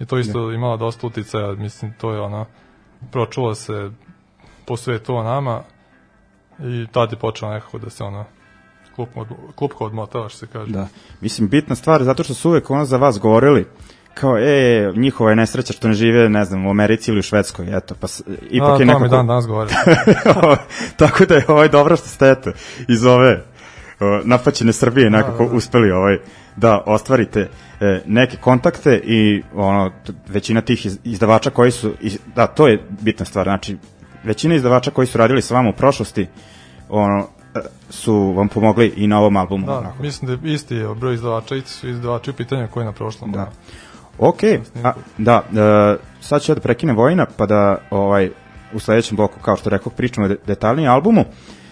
i 0.00 0.06
to 0.06 0.18
isto 0.18 0.52
imalo 0.52 0.76
dosta 0.76 1.06
uticaja, 1.06 1.52
mislim, 1.52 1.94
to 2.00 2.12
je 2.12 2.20
ono, 2.20 2.46
pročulo 3.12 3.54
se 3.54 3.90
po 4.66 4.76
svetu 4.76 5.16
o 5.16 5.22
nama 5.22 5.62
i 6.60 6.86
tad 6.92 7.12
je 7.12 7.18
počelo 7.18 7.52
nekako 7.52 7.78
da 7.78 7.90
se 7.90 8.04
ono, 8.04 8.24
klupko, 8.96 9.20
od, 9.20 9.28
klupko 9.54 9.84
odmotava, 9.84 10.28
što 10.28 10.38
se 10.38 10.46
kaže. 10.46 10.72
Da. 10.72 10.88
Mislim, 11.20 11.48
bitna 11.48 11.74
stvar, 11.74 12.04
zato 12.04 12.24
što 12.24 12.34
su 12.34 12.50
uvek 12.50 12.70
ono 12.70 12.84
za 12.84 12.96
vas 12.96 13.18
govorili, 13.18 13.66
kao, 14.14 14.38
e, 14.38 14.92
njihova 14.96 15.30
je 15.30 15.36
nesreća 15.36 15.72
što 15.72 15.88
ne 15.88 15.94
žive, 15.94 16.28
ne 16.28 16.44
znam, 16.44 16.66
u 16.66 16.70
Americi 16.70 17.10
ili 17.10 17.20
u 17.20 17.22
Švedskoj, 17.22 17.76
eto, 17.76 17.94
pa 18.00 18.06
ipak 18.50 18.70
A, 18.70 18.76
je 18.80 18.86
nekako... 18.86 19.08
dan 19.08 19.26
danas 19.26 19.46
govori. 19.46 19.70
Tako 20.96 21.24
da 21.24 21.34
je 21.34 21.44
ovaj 21.48 21.68
dobro 21.68 21.96
što 21.96 22.08
ste, 22.08 22.30
eto, 22.30 22.50
iz 22.88 23.04
ove 23.04 23.44
napaćene 24.24 24.72
Srbije 24.72 25.10
nekako 25.10 25.44
Da, 25.44 25.50
da. 25.50 25.56
uspeli 25.56 25.90
ovaj 25.90 26.18
da 26.56 26.82
ostvarite 26.86 27.48
e, 27.80 28.02
neke 28.06 28.36
kontakte 28.36 28.96
i 28.96 29.42
ono 29.54 29.90
većina 30.28 30.60
tih 30.60 30.86
iz- 30.86 30.98
izdavača 31.04 31.50
koji 31.50 31.70
su 31.70 31.92
iz, 32.00 32.18
da 32.36 32.46
to 32.46 32.68
je 32.68 32.82
bitna 33.00 33.24
stvar 33.24 33.44
znači 33.44 33.76
većina 34.24 34.54
izdavača 34.54 34.90
koji 34.90 35.06
su 35.06 35.18
radili 35.18 35.42
sa 35.42 35.54
vama 35.54 35.68
u 35.68 35.74
prošlosti 35.74 36.26
ono 36.88 37.18
e, 37.54 37.58
su 37.90 38.32
vam 38.32 38.48
pomogli 38.48 38.92
i 38.96 39.06
na 39.06 39.18
ovom 39.18 39.36
albumu 39.36 39.66
Da, 39.66 39.78
onako. 39.78 40.02
mislim 40.02 40.36
da 40.36 40.48
je 40.48 40.54
isti 40.54 40.74
je 40.74 40.94
broj 40.94 41.14
izdavača, 41.14 41.56
isti 41.56 41.70
su 41.70 41.88
izdavači 41.88 42.30
u 42.30 42.34
pitanju 42.34 42.68
koji 42.70 42.82
je 42.82 42.86
na 42.86 42.92
prošlom. 42.92 43.32
Da. 43.32 43.50
Ok, 44.18 44.38
a, 44.84 44.92
da, 45.18 45.42
e, 45.46 45.96
sad 46.20 46.42
ću 46.42 46.52
ja 46.52 46.56
da 46.56 46.60
prekinem 46.60 46.96
Vojina, 46.96 47.26
pa 47.36 47.46
da 47.46 47.76
ovaj, 47.90 48.30
u 48.72 48.78
sledećem 48.78 49.16
bloku, 49.16 49.40
kao 49.40 49.56
što 49.56 49.70
rekao, 49.70 49.92
pričamo 49.92 50.28
de- 50.28 50.36
detaljnije 50.46 50.88
albumu, 50.88 51.24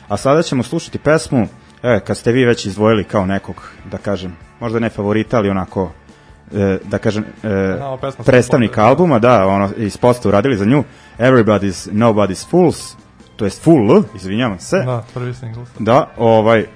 a 0.08 0.16
sada 0.16 0.42
ćemo 0.42 0.62
slušati 0.62 0.98
pesmu, 0.98 1.46
e, 1.84 2.00
kad 2.00 2.16
ste 2.16 2.32
vi 2.32 2.44
već 2.44 2.66
izdvojili 2.66 3.04
kao 3.04 3.26
nekog, 3.26 3.62
da 3.90 3.98
kažem, 3.98 4.36
možda 4.60 4.78
ne 4.78 4.88
favorita, 4.88 5.36
ali 5.36 5.50
onako, 5.50 5.92
e, 6.54 6.78
da 6.84 6.98
kažem, 6.98 7.24
e, 7.42 7.76
sa 8.16 8.22
predstavnika 8.22 8.82
Spotify. 8.82 8.88
albuma, 8.88 9.18
da, 9.18 9.46
ono, 9.46 9.70
iz 9.76 9.96
posta 9.96 10.28
uradili 10.28 10.56
za 10.56 10.64
nju, 10.64 10.84
Everybody's 11.18 11.92
Nobody's 11.92 12.50
Fools, 12.50 12.94
to 13.36 13.44
jest 13.44 13.62
Full, 13.62 14.02
izvinjavam 14.14 14.58
se. 14.58 14.76
Da, 14.76 15.04
prvi 15.14 15.34
singl. 15.34 15.60
Da, 15.78 16.10
ovaj, 16.16 16.60
e, 16.60 16.66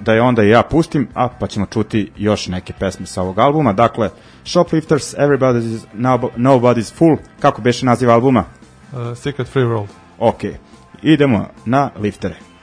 da 0.00 0.14
je 0.14 0.22
onda 0.22 0.42
i 0.42 0.48
ja 0.48 0.62
pustim, 0.62 1.08
a 1.14 1.28
pa 1.28 1.46
ćemo 1.46 1.66
čuti 1.66 2.10
još 2.16 2.46
neke 2.46 2.72
pesme 2.72 3.06
sa 3.06 3.22
ovog 3.22 3.38
albuma. 3.38 3.72
Dakle, 3.72 4.10
Shoplifters, 4.44 5.14
Everybody's 5.14 5.78
Nobody's 6.36 6.94
Full, 6.94 7.16
kako 7.40 7.62
beše 7.62 7.86
naziv 7.86 8.10
albuma? 8.10 8.44
Uh, 8.92 9.18
Secret 9.18 9.48
Free 9.48 9.64
World. 9.64 9.86
Ok, 10.18 10.40
idemo 11.02 11.46
na 11.64 11.90
liftere. 11.98 12.55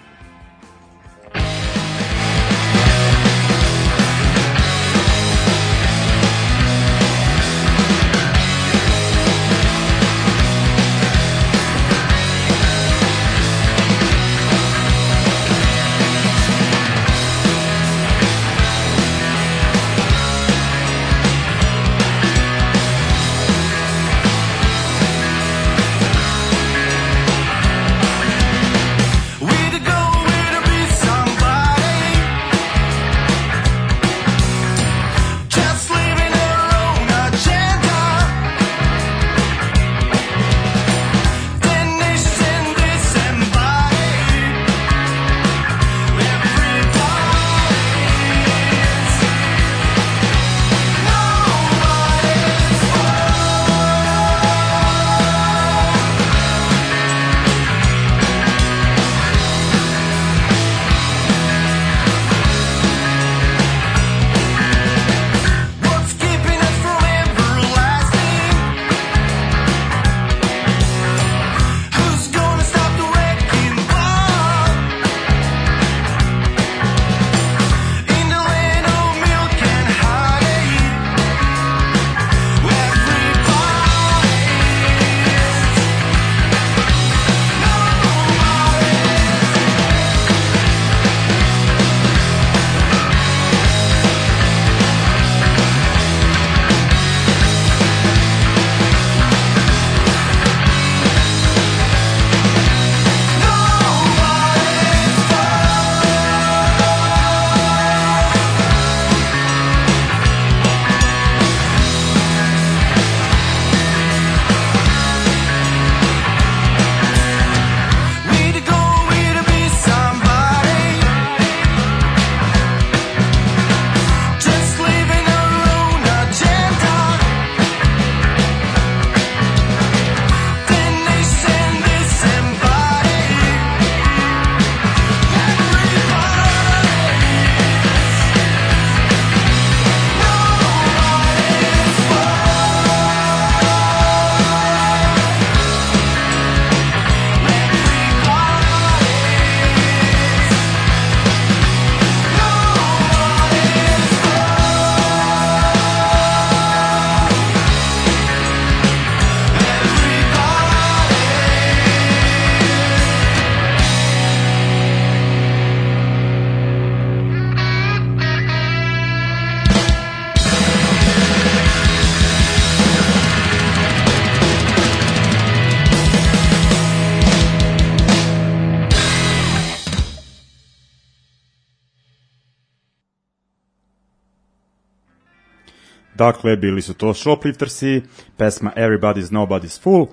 Dakle, 186.23 186.55
bili 186.55 186.81
su 186.81 186.93
to 186.93 187.13
Shopliftersi, 187.13 188.01
pesma 188.37 188.71
Everybody's 188.75 189.31
Nobody's 189.31 189.81
Full, 189.81 190.01
uh, 190.01 190.07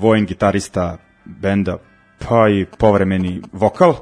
vojen 0.00 0.26
gitarista 0.26 0.98
benda, 1.24 1.78
pa 2.28 2.48
i 2.48 2.66
povremeni 2.78 3.42
vokal. 3.52 3.90
Uh, 3.90 3.94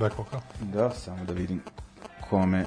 Back 0.00 0.18
vocal. 0.18 0.40
da, 0.60 0.90
samo 0.90 1.24
da 1.24 1.32
vidim 1.32 1.60
kome 2.30 2.64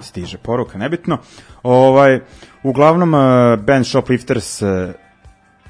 stiže 0.00 0.38
poruka, 0.38 0.78
nebitno. 0.78 1.18
Ovaj, 1.62 2.20
uglavnom, 2.62 3.14
uh, 3.14 3.20
band 3.58 3.86
Shoplifters 3.86 4.62
uh, 4.62 4.68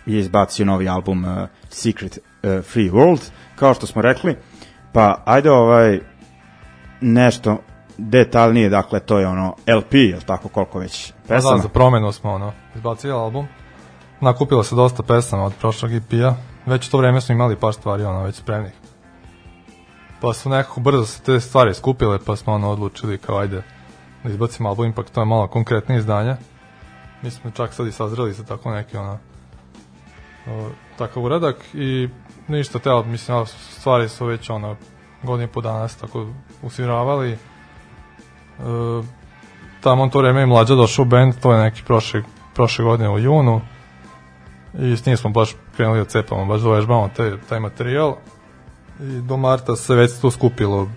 je 0.07 0.19
izbacio 0.19 0.65
novi 0.67 0.89
album 0.89 1.25
uh, 1.25 1.49
Secret 1.69 2.19
uh, 2.19 2.65
Free 2.65 2.91
World, 2.91 3.31
kao 3.57 3.75
što 3.75 3.87
smo 3.87 4.03
rekli, 4.03 4.37
pa 4.93 5.23
ajde 5.25 5.51
ovaj 5.51 6.01
nešto 7.01 7.63
detaljnije, 7.99 8.69
dakle 8.69 9.01
to 9.01 9.19
je 9.19 9.29
ono 9.29 9.55
LP, 9.79 9.95
je 9.95 10.21
tako 10.21 10.49
koliko 10.49 10.79
već 10.79 11.13
Pa 11.13 11.35
pesama? 11.35 11.57
da, 11.57 11.63
za 11.63 11.69
promenu 11.69 12.13
smo 12.13 12.31
ono, 12.31 12.53
izbacili 12.75 13.13
album. 13.13 13.47
Nakupilo 14.21 14.63
se 14.63 14.75
dosta 14.75 15.03
pesama 15.03 15.45
od 15.45 15.55
prošlog 15.61 15.93
EP-a. 15.93 16.35
Već 16.67 16.89
u 16.89 16.91
to 16.91 16.99
vreme 16.99 17.21
smo 17.21 17.35
imali 17.35 17.57
par 17.57 17.75
stvari 17.75 18.05
ono, 18.05 18.23
već 18.23 18.35
spremnih. 18.35 18.73
Pa 20.21 20.33
su 20.33 20.49
nekako 20.49 20.81
brzo 20.81 21.07
se 21.07 21.23
te 21.23 21.41
stvari 21.41 21.75
skupile, 21.75 22.19
pa 22.27 22.37
smo 22.37 22.53
ono 22.53 22.71
odlučili 22.71 23.19
kao 23.19 23.39
ajde 23.39 23.63
da 24.25 24.31
izbacimo 24.31 24.69
album, 24.69 24.87
ipak 24.87 25.11
to 25.11 25.21
je 25.21 25.25
malo 25.25 25.49
konkretnije 25.49 25.99
izdanje. 25.99 26.37
Mi 27.23 27.31
smo 27.31 27.51
čak 27.51 27.75
sad 27.75 27.87
i 27.87 27.93
sazreli 27.93 28.33
za 28.33 28.45
tako 28.45 28.71
neki 28.71 28.97
ono 28.97 29.19
o, 30.47 30.71
takav 30.99 31.23
uradak 31.23 31.57
i 31.75 32.09
ništa 32.49 32.79
te, 32.79 32.91
mislim, 33.07 33.47
stvari 33.47 34.09
su 34.09 34.27
već 34.27 34.51
ono 34.51 34.77
godinu 35.23 35.49
i 35.49 35.53
po 35.53 35.61
dana 35.61 35.89
se 35.89 35.99
tako 35.99 36.27
usviravali. 36.63 37.39
E, 38.59 39.03
tamo 39.81 40.09
to 40.09 40.19
vreme 40.19 40.43
i 40.43 40.47
mlađa 40.47 40.75
došao 40.75 41.03
u 41.03 41.07
band, 41.07 41.35
to 41.43 41.53
je 41.53 41.63
neki 41.63 41.83
prošle, 41.87 42.23
prošle 42.55 42.85
godine 42.85 43.11
u 43.11 43.19
junu. 43.19 43.61
I 44.79 44.97
s 44.97 45.07
njim 45.07 45.17
smo 45.17 45.31
baš 45.31 45.55
krenuli 45.77 45.99
da 45.99 46.05
cepamo, 46.05 46.45
baš 46.45 46.61
da 46.61 46.71
vežbamo 46.71 47.11
te, 47.17 47.39
taj 47.49 47.61
materijal. 47.61 48.17
I 49.01 49.21
do 49.21 49.37
marta 49.37 49.77
se 49.77 49.95
već 49.95 50.21
tu 50.21 50.31
skupilo 50.31 50.89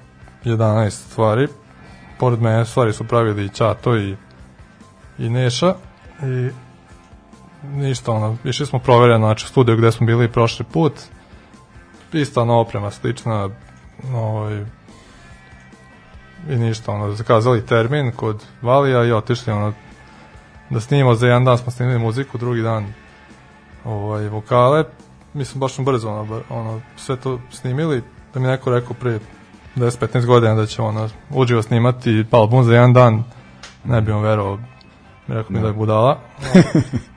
11 0.46 0.90
stvari. 0.90 1.48
Pored 2.20 2.42
mene 2.42 2.66
stvari 2.66 2.94
su 2.94 3.08
pravili 3.08 3.46
i 3.46 3.50
Ćato 3.50 3.98
i, 3.98 4.16
i 5.18 5.30
Neša. 5.30 5.76
I 6.24 6.50
ništa 7.64 8.12
ono, 8.12 8.38
išli 8.44 8.66
smo 8.66 8.80
provereno 8.80 9.28
znači 9.28 9.46
u 9.46 9.50
studiju 9.50 9.78
gde 9.78 9.92
smo 9.92 10.06
bili 10.06 10.32
prošli 10.32 10.66
put. 10.74 10.94
Ista 12.14 12.42
ona 12.42 12.54
oprema 12.54 12.92
slična 12.92 13.50
ovaj, 14.14 14.66
i 16.50 16.56
ništa, 16.56 16.92
ono, 16.92 17.12
zakazali 17.12 17.66
termin 17.66 18.12
kod 18.12 18.46
Valija 18.62 19.06
i 19.06 19.12
otišli, 19.12 19.54
ono, 19.54 19.74
da 20.70 20.80
snimamo 20.80 21.16
za 21.16 21.28
jedan 21.28 21.46
dan 21.46 21.58
smo 21.58 21.72
snimili 21.72 22.00
muziku, 22.00 22.38
drugi 22.38 22.62
dan 22.62 22.94
ovaj, 23.86 24.30
vokale, 24.30 24.84
mi 25.34 25.46
smo 25.46 25.60
baš 25.60 25.80
brzo 25.80 26.10
ono, 26.10 26.42
ono, 26.50 26.82
sve 26.96 27.16
to 27.16 27.40
snimili, 27.52 28.04
da 28.34 28.40
mi 28.40 28.48
neko 28.48 28.72
rekao 28.72 28.94
pre 28.94 29.20
10-15 29.76 30.26
godina 30.26 30.56
da 30.56 30.66
će 30.66 30.82
ono, 30.82 31.10
uživo 31.30 31.62
snimati 31.62 32.26
album 32.32 32.64
za 32.64 32.74
jedan 32.74 32.94
dan, 32.94 33.24
ne 33.84 34.02
bi 34.02 34.12
on 34.12 34.22
verovao, 34.22 34.58
rekao 35.28 35.52
mi 35.52 35.62
da 35.62 35.68
je 35.68 35.74
budala. 35.74 36.20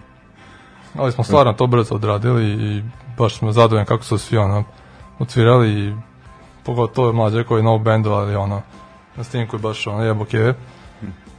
Ali 0.98 1.12
smo 1.12 1.24
stvarno 1.24 1.52
to 1.52 1.66
brzo 1.66 1.94
odradili 1.94 2.44
i 2.44 2.82
baš 3.18 3.38
smo 3.38 3.52
zadovoljni 3.52 3.86
kako 3.86 4.04
su 4.04 4.18
svi 4.18 4.36
ono, 4.36 4.64
odsvirali 5.18 5.70
i 5.70 5.94
pogotovo 6.64 7.12
mlađe 7.12 7.44
koji 7.44 7.58
je 7.58 7.62
novo 7.62 7.78
bendu, 7.78 8.10
ali 8.10 8.34
ono, 8.34 8.62
na 9.16 9.24
snimku 9.24 9.56
je 9.56 9.60
baš 9.60 9.86
ono, 9.86 10.04
jebo 10.04 10.24
keve. 10.24 10.54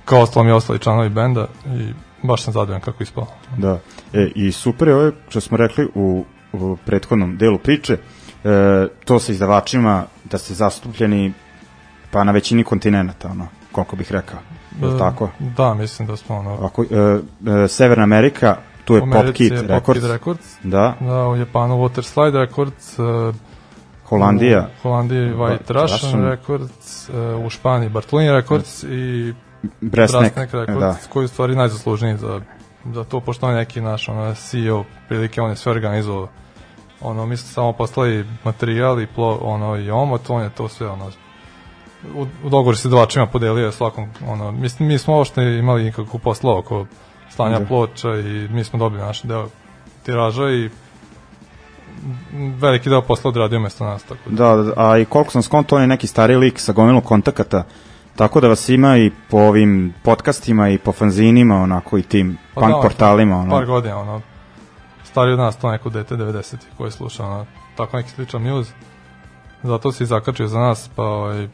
Kao 0.05 0.21
ostalo 0.21 0.43
mi 0.43 0.51
ostali 0.51 0.79
članovi 0.79 1.09
benda 1.09 1.47
i 1.65 1.93
baš 2.23 2.43
sam 2.43 2.53
zadovoljan 2.53 2.81
kako 2.81 3.03
je 3.03 3.05
ispalo. 3.05 3.27
Da. 3.57 3.79
E, 4.13 4.31
I 4.35 4.51
super 4.51 4.87
je 4.87 4.95
ovo 4.95 5.11
što 5.29 5.41
smo 5.41 5.57
rekli 5.57 5.87
u, 5.95 6.25
u 6.53 6.77
prethodnom 6.85 7.37
delu 7.37 7.57
priče, 7.57 7.93
e, 7.93 8.87
to 9.05 9.19
sa 9.19 9.31
izdavačima 9.31 10.05
da 10.23 10.37
ste 10.37 10.53
zastupljeni 10.53 11.33
pa 12.11 12.23
na 12.23 12.31
većini 12.31 12.63
kontinenta, 12.63 13.27
ono, 13.27 13.47
koliko 13.71 13.95
bih 13.95 14.11
rekao. 14.11 14.39
Je 14.81 14.87
li 14.87 14.95
E, 14.95 14.99
tako? 14.99 15.29
Da, 15.39 15.73
mislim 15.73 16.07
da 16.07 16.17
smo 16.17 16.35
ono, 16.35 16.51
Ovako, 16.51 16.83
e, 16.83 17.19
e, 17.63 17.67
Severna 17.67 18.03
Amerika, 18.03 18.57
tu 18.85 18.95
je 18.95 19.01
Pop 19.01 19.33
Kit 19.33 19.51
je 19.51 19.57
Pop 19.57 19.69
Records, 19.69 19.99
Kid 19.99 20.11
Records, 20.11 20.57
da, 20.63 20.95
da, 20.99 21.27
u 21.27 21.35
Japanu 21.35 21.75
Water 21.75 22.01
Slide 22.01 22.39
Records, 22.39 22.99
uh, 22.99 23.35
Holandija, 24.17 24.67
u 24.79 24.81
Holandiji 24.81 25.19
White 25.19 25.35
White 25.35 25.73
Russian, 25.73 25.99
Russian. 26.01 26.29
Records, 26.29 27.09
uh, 27.09 27.45
u 27.45 27.49
Španiji 27.49 27.89
Bartolini 27.89 28.31
Records 28.31 28.83
i 28.83 29.33
Bresnek, 29.81 30.35
Brasnek 30.35 30.51
da, 30.51 30.59
Records, 30.65 31.07
koji 31.07 31.23
je 31.23 31.27
stvari 31.27 31.55
najzaslužniji 31.55 32.17
za, 32.17 32.41
za 32.85 33.03
to, 33.03 33.19
pošto 33.19 33.45
on 33.45 33.51
je 33.51 33.57
neki 33.57 33.81
naš 33.81 34.09
ono, 34.09 34.33
CEO, 34.35 34.83
prilike 35.07 35.41
on 35.41 35.49
je 35.49 35.55
sve 35.55 35.71
organizovao. 35.71 36.27
Ono, 37.01 37.25
mi 37.25 37.37
smo 37.37 37.49
samo 37.49 37.73
poslali 37.73 38.25
materijal 38.43 39.01
i, 39.01 39.07
plo, 39.07 39.39
ono, 39.41 39.77
i 39.77 39.91
omot, 39.91 40.29
on 40.29 40.43
je 40.43 40.49
to 40.49 40.67
sve 40.67 40.89
ono, 40.89 41.11
u, 42.15 42.21
u 42.21 42.49
dogovoru 42.49 42.77
sa 42.77 42.87
izdavačima 42.87 43.27
podelio 43.27 43.71
svakom, 43.71 44.09
ono, 44.27 44.51
mislim, 44.51 44.87
mi 44.89 44.97
smo 44.97 45.15
uopšte 45.15 45.43
imali 45.43 45.83
nikakvu 45.83 46.19
posla 46.19 46.57
oko 46.57 46.85
slanja 47.29 47.59
Da. 47.59 47.65
ploča 47.65 48.15
i 48.15 48.47
mi 48.51 48.63
smo 48.63 48.79
dobili 48.79 49.01
naš 49.01 49.21
deo 49.21 49.47
tiraža 50.05 50.49
i 50.49 50.69
veliki 52.59 52.89
deo 52.89 53.01
posla 53.01 53.29
odradio 53.29 53.59
mesto 53.59 53.85
nas, 53.85 54.03
tako 54.03 54.29
da. 54.29 54.55
Da, 54.55 54.63
da, 54.63 54.73
a 54.77 54.97
i 54.97 55.05
koliko 55.05 55.31
sam 55.31 55.43
skonto, 55.43 55.75
on 55.75 55.81
je 55.81 55.87
neki 55.87 56.07
stari 56.07 56.35
lik 56.35 56.59
sa 56.59 56.73
gomilom 56.73 57.01
kontakata, 57.01 57.63
tako 58.15 58.41
da 58.41 58.47
vas 58.47 58.69
ima 58.69 58.97
i 58.97 59.11
po 59.29 59.37
ovim 59.37 59.93
podcastima 60.03 60.69
i 60.69 60.77
po 60.77 60.91
fanzinima, 60.91 61.55
onako 61.55 61.97
i 61.97 62.03
tim 62.03 62.37
Pa 62.53 62.61
punk 62.61 62.73
da, 62.73 62.81
portalima, 62.81 63.37
ono. 63.37 63.51
par 63.51 63.65
godina, 63.65 63.97
ono, 63.99 64.21
stariji 65.03 65.33
od 65.33 65.39
nas, 65.39 65.57
to 65.57 65.71
neko 65.71 65.89
dete 65.89 66.15
90 66.15 66.55
koji 66.77 66.91
sluša, 66.91 67.25
ono, 67.25 67.45
tako 67.75 67.97
neki 67.97 68.09
sličan 68.09 68.41
news. 68.41 68.67
Zato 69.63 69.91
si 69.91 70.05
zakačio 70.05 70.47
za 70.47 70.59
nas, 70.59 70.89
pa, 70.95 71.03
ovaj, 71.03 71.47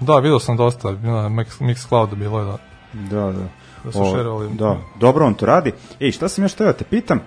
da, 0.00 0.16
vidio 0.18 0.38
sam 0.38 0.56
dosta, 0.56 0.92
bilo 0.92 1.22
je 1.22 1.28
Mix, 1.28 1.60
Mixcloud 1.60 2.14
bilo 2.14 2.38
je 2.38 2.44
da, 2.44 2.58
Da, 2.92 3.32
da. 3.32 3.48
da 3.84 3.92
su 3.92 4.02
O, 4.02 4.16
šerovali. 4.16 4.48
Da, 4.54 4.76
dobro 5.00 5.26
on 5.26 5.34
to 5.34 5.46
radi. 5.46 5.72
Ej, 6.00 6.12
šta 6.12 6.28
sam 6.28 6.44
još 6.44 6.54
teo 6.54 6.66
da 6.66 6.72
te 6.72 6.84
pitam? 6.84 7.20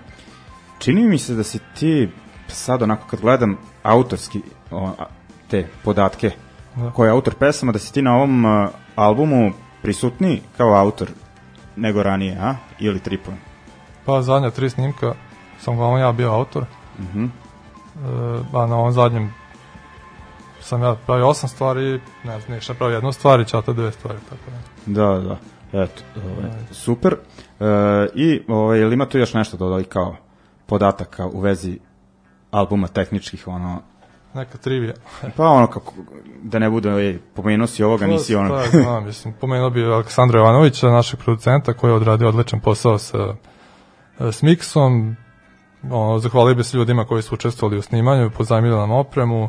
Čini 0.78 1.02
mi 1.02 1.18
se 1.18 1.34
da 1.34 1.42
si 1.42 1.58
ti 1.78 2.08
sad 2.48 2.82
onako 2.82 3.06
kad 3.06 3.20
gledam 3.20 3.56
autorski 3.82 4.40
o, 4.70 4.90
te 5.48 5.68
podatke 5.84 6.30
Da. 6.76 6.90
ko 6.90 7.04
je 7.04 7.10
autor 7.10 7.34
pesama, 7.34 7.72
da 7.72 7.78
si 7.78 7.92
ti 7.92 8.02
na 8.02 8.14
ovom 8.16 8.44
a, 8.44 8.68
albumu 8.94 9.52
prisutniji 9.82 10.42
kao 10.56 10.74
autor 10.74 11.08
nego 11.76 12.02
ranije, 12.02 12.38
a? 12.40 12.54
Ili 12.78 13.00
tripon? 13.00 13.34
Pa 14.06 14.22
zadnja 14.22 14.50
tri 14.50 14.70
snimka 14.70 15.14
sam 15.60 15.74
uglavnom 15.74 16.00
ja 16.00 16.12
bio 16.12 16.32
autor, 16.32 16.64
Mhm. 16.98 17.24
e, 17.24 17.28
a 18.52 18.66
na 18.66 18.76
ovom 18.76 18.92
zadnjem 18.92 19.34
sam 20.60 20.82
ja 20.82 20.96
pravio 21.06 21.28
osam 21.28 21.48
stvari, 21.48 22.00
ne 22.24 22.40
znam, 22.40 22.54
ništa 22.56 22.74
pravio 22.74 22.94
jednu 22.94 23.12
stvar 23.12 23.40
i 23.40 23.44
čata 23.46 23.72
dve 23.72 23.92
stvari, 23.92 24.18
tako 24.28 24.50
da. 24.86 24.92
Da, 24.94 25.20
da. 25.20 25.36
Eto, 25.82 26.02
ovaj, 26.16 26.50
super. 26.70 27.16
E, 27.60 27.64
I 28.14 28.42
ovaj, 28.48 28.78
je 28.78 28.86
li 28.86 28.94
ima 28.94 29.06
tu 29.06 29.18
još 29.18 29.34
nešto 29.34 29.56
da 29.56 29.64
dodali 29.64 29.84
kao 29.84 30.16
podataka 30.66 31.26
u 31.26 31.40
vezi 31.40 31.78
albuma 32.52 32.88
tehničkih, 32.88 33.48
ono, 33.48 33.82
Neka 34.34 34.58
trivija. 34.58 34.94
pa 35.36 35.46
ono 35.46 35.66
kako, 35.66 35.92
da 36.42 36.58
ne 36.58 36.70
bude, 36.70 36.90
ej, 36.90 37.18
pomenuo 37.34 37.66
si 37.66 37.84
ovoga, 37.84 38.06
nisi 38.06 38.34
ono, 38.34 38.54
Da, 38.54 38.64
znam, 38.70 39.04
mislim, 39.04 39.34
pomenuo 39.40 39.70
bi 39.70 39.84
Aleksandra 39.84 40.38
Jovanovića, 40.38 40.90
našeg 40.90 41.20
producenta, 41.20 41.72
koji 41.72 41.90
je 41.90 41.94
odradio 41.94 42.28
odličan 42.28 42.60
posao 42.60 42.98
sa, 42.98 43.34
e, 44.20 44.32
s 44.32 44.42
miksom. 44.42 45.16
Ono, 45.90 46.18
zahvalio 46.18 46.54
bi 46.54 46.64
se 46.64 46.76
ljudima 46.76 47.04
koji 47.04 47.22
su 47.22 47.34
učestvovali 47.34 47.78
u 47.78 47.82
snimanju, 47.82 48.30
pozajmili 48.30 48.76
nam 48.76 48.90
opremu, 48.90 49.48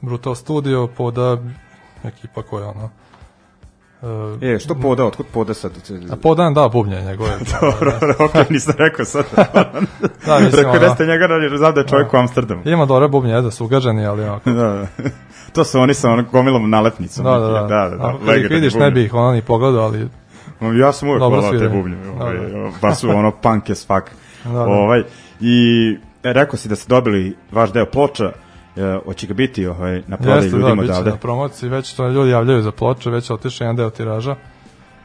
Brutal 0.00 0.34
Studio, 0.34 0.86
poda 0.86 1.38
ekipa 2.04 2.42
koja 2.42 2.68
ono... 2.68 2.90
E, 4.42 4.46
E, 4.46 4.58
što 4.58 4.74
poda, 4.74 5.04
otkud 5.04 5.26
poda 5.26 5.54
sad? 5.54 5.72
a 6.12 6.16
podan, 6.16 6.54
da, 6.54 6.68
bubnje 6.68 7.02
njegove. 7.02 7.30
Dobro, 7.52 7.92
ok, 8.18 8.50
nisam 8.50 8.74
rekao 8.78 9.04
sad. 9.04 9.24
Da, 10.26 10.38
mislim, 10.38 10.56
Rekao, 10.56 10.70
ono, 10.72 10.82
jeste 10.82 11.06
njega, 11.06 11.24
jer 11.24 11.56
znam 11.58 11.74
da 11.74 11.80
je 11.80 11.86
čovjek 11.86 12.14
u 12.14 12.16
Amsterdamu. 12.16 12.62
ima 12.64 12.86
dobre 12.86 13.08
bubnje, 13.08 13.40
da 13.40 13.50
su 13.50 13.64
ugaženi, 13.64 14.06
ali 14.06 14.22
onako, 14.22 14.50
Da, 14.50 14.62
da. 14.62 14.86
To 15.52 15.64
su 15.64 15.80
oni 15.80 15.94
sa 15.94 16.10
onom 16.10 16.26
gomilom 16.32 16.70
nalepnicom. 16.70 17.24
da, 17.24 17.30
da, 17.30 17.38
da. 17.40 17.60
da, 17.60 17.88
da, 17.88 17.96
da 17.96 18.32
A, 18.32 18.36
ih 18.36 18.46
vidiš, 18.50 18.74
ne 18.74 18.78
bubnjevi. 18.78 18.94
bi 18.94 19.04
ih 19.04 19.14
ono 19.14 19.32
ni 19.32 19.42
pogledao, 19.42 19.82
ali 19.82 20.08
Ja 20.78 20.92
sam 20.92 21.08
uvek 21.08 21.20
volao 21.22 21.52
te 21.52 21.68
bubnje. 21.68 21.96
Da, 21.96 22.24
Ovaj, 22.24 22.36
da. 22.36 22.70
Baš 22.82 22.98
su 22.98 23.10
ono 23.10 23.30
punk 23.32 23.70
as 23.70 23.86
fuck. 23.86 24.10
Da, 24.44 24.50
da. 24.52 24.60
Ovaj, 24.60 25.02
I 25.40 25.56
e, 26.22 26.32
rekao 26.32 26.56
si 26.56 26.68
da 26.68 26.76
ste 26.76 26.88
dobili 26.88 27.36
vaš 27.52 27.72
deo 27.72 27.86
ploča, 27.86 28.32
hoće 29.04 29.26
ga 29.26 29.34
biti 29.34 29.66
ovaj, 29.66 30.02
na 30.06 30.16
prodaju 30.16 30.42
Jeste, 30.42 30.50
da, 30.50 30.62
ljudima 30.62 30.82
će 30.82 30.90
odavde. 30.90 31.10
na 31.10 31.16
promociji, 31.16 31.68
već 31.68 31.94
to 31.94 32.08
ljudi 32.08 32.30
javljaju 32.30 32.62
za 32.62 32.72
ploče, 32.72 33.10
već 33.10 33.30
je 33.30 33.34
otišao 33.34 33.64
jedan 33.64 33.76
deo 33.76 33.90
tiraža. 33.90 34.36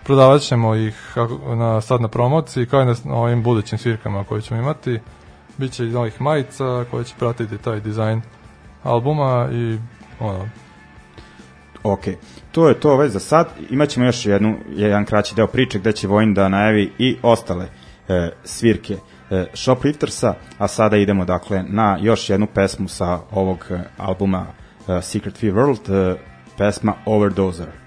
Prodavat 0.03 0.41
ćemo 0.41 0.76
ih 0.76 1.13
na, 1.55 1.82
sad 1.82 2.01
na 2.01 2.07
promociji, 2.07 2.65
kao 2.65 2.82
i 2.82 2.86
na, 2.86 2.95
ovim 3.05 3.43
budućim 3.43 3.78
svirkama 3.78 4.24
koje 4.24 4.41
ćemo 4.41 4.59
imati. 4.59 4.99
Biće 5.57 5.86
i 5.86 5.89
novih 5.89 6.22
majica 6.22 6.86
koje 6.91 7.03
će 7.03 7.15
pratiti 7.20 7.57
taj 7.57 7.80
dizajn 7.80 8.22
albuma 8.84 9.49
i 9.51 9.78
ono, 10.20 10.49
Ok, 11.84 12.05
to 12.51 12.68
je 12.70 12.80
to 12.80 12.91
ovaj 12.91 13.09
za 13.09 13.20
sad. 13.20 13.47
Imaćemo 13.70 14.05
još 14.05 14.26
jednu, 14.26 14.55
jedan 14.70 15.05
kraći 15.05 15.36
deo 15.36 15.47
priče 15.47 15.80
gde 15.80 15.91
će 15.91 16.07
Vojn 16.07 16.34
da 16.34 16.49
najavi 16.49 16.91
i 16.97 17.18
ostale 17.22 17.65
e, 18.07 18.30
svirke 18.43 18.93
e, 18.93 18.97
Shopliftersa, 19.53 20.34
a 20.57 20.67
sada 20.67 20.97
idemo 20.97 21.25
dakle 21.25 21.63
na 21.67 21.97
još 22.01 22.30
jednu 22.30 22.47
pesmu 22.53 22.88
sa 22.88 23.19
ovog 23.32 23.65
e, 23.71 23.80
albuma 23.97 24.45
e, 24.88 25.01
Secret 25.01 25.38
Fear 25.38 25.53
World, 25.53 26.13
e, 26.13 26.17
pesma 26.57 26.93
Overdoser. 27.05 27.87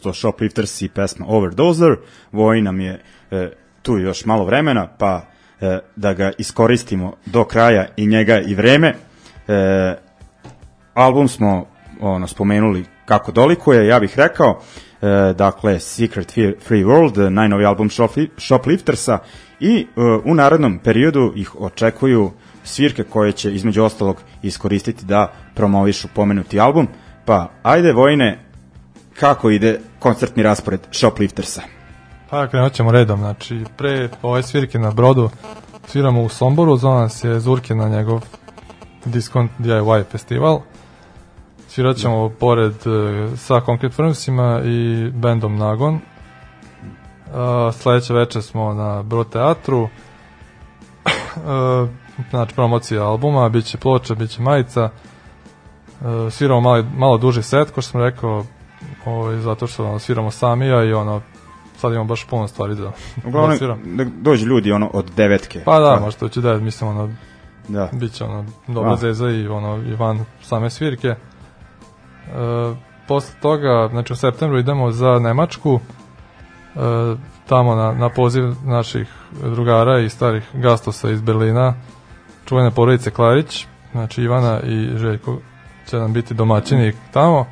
To 0.00 0.12
Shoplifters 0.12 0.82
i 0.82 0.88
pesma 0.88 1.26
Overdoser, 1.28 1.96
Vojin 2.32 2.64
nam 2.64 2.80
je 2.80 3.00
e, 3.30 3.50
tu 3.82 3.98
još 3.98 4.24
malo 4.24 4.44
vremena, 4.44 4.88
pa 4.98 5.22
e, 5.60 5.78
da 5.96 6.12
ga 6.12 6.32
iskoristimo 6.38 7.12
do 7.26 7.44
kraja 7.44 7.86
i 7.96 8.06
njega 8.06 8.40
i 8.40 8.54
vreme. 8.54 8.94
E, 9.48 9.94
album 10.94 11.28
smo 11.28 11.66
ono, 12.00 12.26
spomenuli 12.26 12.84
kako 13.04 13.32
dolikuje, 13.32 13.86
ja 13.86 14.00
bih 14.00 14.18
rekao, 14.18 14.60
e, 15.02 15.32
dakle 15.32 15.80
Secret 15.80 16.32
Free 16.66 16.84
World, 16.84 17.28
najnovi 17.28 17.64
album 17.64 17.88
Shopli- 17.88 18.28
Shopliftersa 18.36 19.18
i 19.60 19.80
e, 19.80 20.00
u 20.24 20.34
narednom 20.34 20.78
periodu 20.78 21.32
ih 21.36 21.60
očekuju 21.60 22.30
svirke 22.64 23.04
koje 23.04 23.32
će 23.32 23.54
između 23.54 23.82
ostalog 23.82 24.16
iskoristiti 24.42 25.04
da 25.04 25.32
promovišu 25.54 26.08
pomenuti 26.14 26.60
album. 26.60 26.88
Pa 27.24 27.50
ajde 27.62 27.92
Vojne, 27.92 28.38
kako 29.20 29.50
ide 29.50 29.80
koncertni 29.98 30.42
raspored 30.42 30.80
Shopliftersa? 30.92 31.62
Pa 32.30 32.48
krenut 32.48 32.72
ćemo 32.72 32.92
redom, 32.92 33.18
znači 33.18 33.64
pre 33.76 34.08
ove 34.22 34.42
svirke 34.42 34.78
na 34.78 34.90
brodu 34.90 35.30
sviramo 35.88 36.22
u 36.22 36.28
Somboru, 36.28 36.76
zove 36.76 37.00
nas 37.00 37.24
je 37.24 37.40
Zurke 37.40 37.74
na 37.74 37.88
njegov 37.88 38.24
Discount 39.04 39.50
DIY 39.58 40.04
festival. 40.10 40.60
Svirat 41.68 41.96
ćemo 41.96 42.28
pored 42.28 42.72
e, 42.72 43.36
sa 43.36 43.60
Concrete 43.60 43.94
Firmsima 43.94 44.60
i 44.64 45.10
bandom 45.10 45.56
Nagon. 45.56 45.98
A, 47.34 47.70
sledeće 47.72 48.14
veče 48.14 48.42
smo 48.42 48.74
na 48.74 49.02
Brod 49.02 49.30
teatru. 49.30 49.88
E, 51.36 51.86
znači 52.30 52.54
promocija 52.54 53.04
albuma, 53.04 53.48
bit 53.48 53.64
će 53.64 53.78
ploča, 53.78 54.14
bit 54.14 54.30
će 54.30 54.42
majica. 54.42 54.90
E, 54.90 56.30
sviramo 56.30 56.60
malo, 56.60 56.84
malo 56.96 57.18
duži 57.18 57.42
set, 57.42 57.70
ko 57.70 57.80
što 57.80 57.90
sam 57.90 58.00
rekao, 58.00 58.44
ovaj, 59.04 59.36
zato 59.36 59.66
što 59.66 59.86
ono, 59.86 59.98
sviramo 59.98 60.30
sami, 60.30 60.72
a 60.72 60.84
i 60.84 60.92
ono, 60.92 61.20
sad 61.76 61.92
imamo 61.92 62.08
baš 62.08 62.24
puno 62.24 62.48
stvari 62.48 62.74
da, 62.74 62.82
da 62.82 62.92
Uglavnom, 63.28 63.58
sviram. 63.58 63.96
da 63.96 64.04
dođu 64.04 64.46
ljudi 64.46 64.72
ono 64.72 64.90
od 64.92 65.10
devetke. 65.16 65.62
Pa 65.64 65.80
da, 65.80 66.00
možda 66.00 66.28
će 66.28 66.40
da, 66.40 66.56
mislim, 66.56 66.90
ono, 66.90 67.10
da. 67.68 67.88
bit 67.92 68.12
će 68.12 68.24
ono, 68.24 68.44
dobra 68.66 68.92
A. 68.92 68.96
zeza 68.96 69.30
i 69.30 69.48
ono, 69.48 69.76
i 69.76 69.94
van 69.94 70.24
same 70.42 70.70
svirke. 70.70 71.08
E, 71.08 71.16
posle 73.08 73.40
toga, 73.40 73.88
znači 73.90 74.12
u 74.12 74.16
septembru 74.16 74.58
idemo 74.58 74.92
za 74.92 75.18
Nemačku, 75.18 75.80
e, 76.76 76.78
tamo 77.48 77.74
na, 77.74 77.92
na 77.92 78.08
poziv 78.08 78.54
naših 78.64 79.08
drugara 79.42 80.00
i 80.00 80.08
starih 80.08 80.44
gastosa 80.54 81.10
iz 81.10 81.20
Berlina, 81.20 81.74
čuvene 82.44 82.70
porodice 82.70 83.10
Klarić, 83.10 83.66
znači 83.92 84.22
Ivana 84.22 84.60
i 84.60 84.98
Željko 84.98 85.38
će 85.90 85.96
nam 85.96 86.12
biti 86.12 86.34
domaćini 86.34 86.92
tamo. 87.12 87.46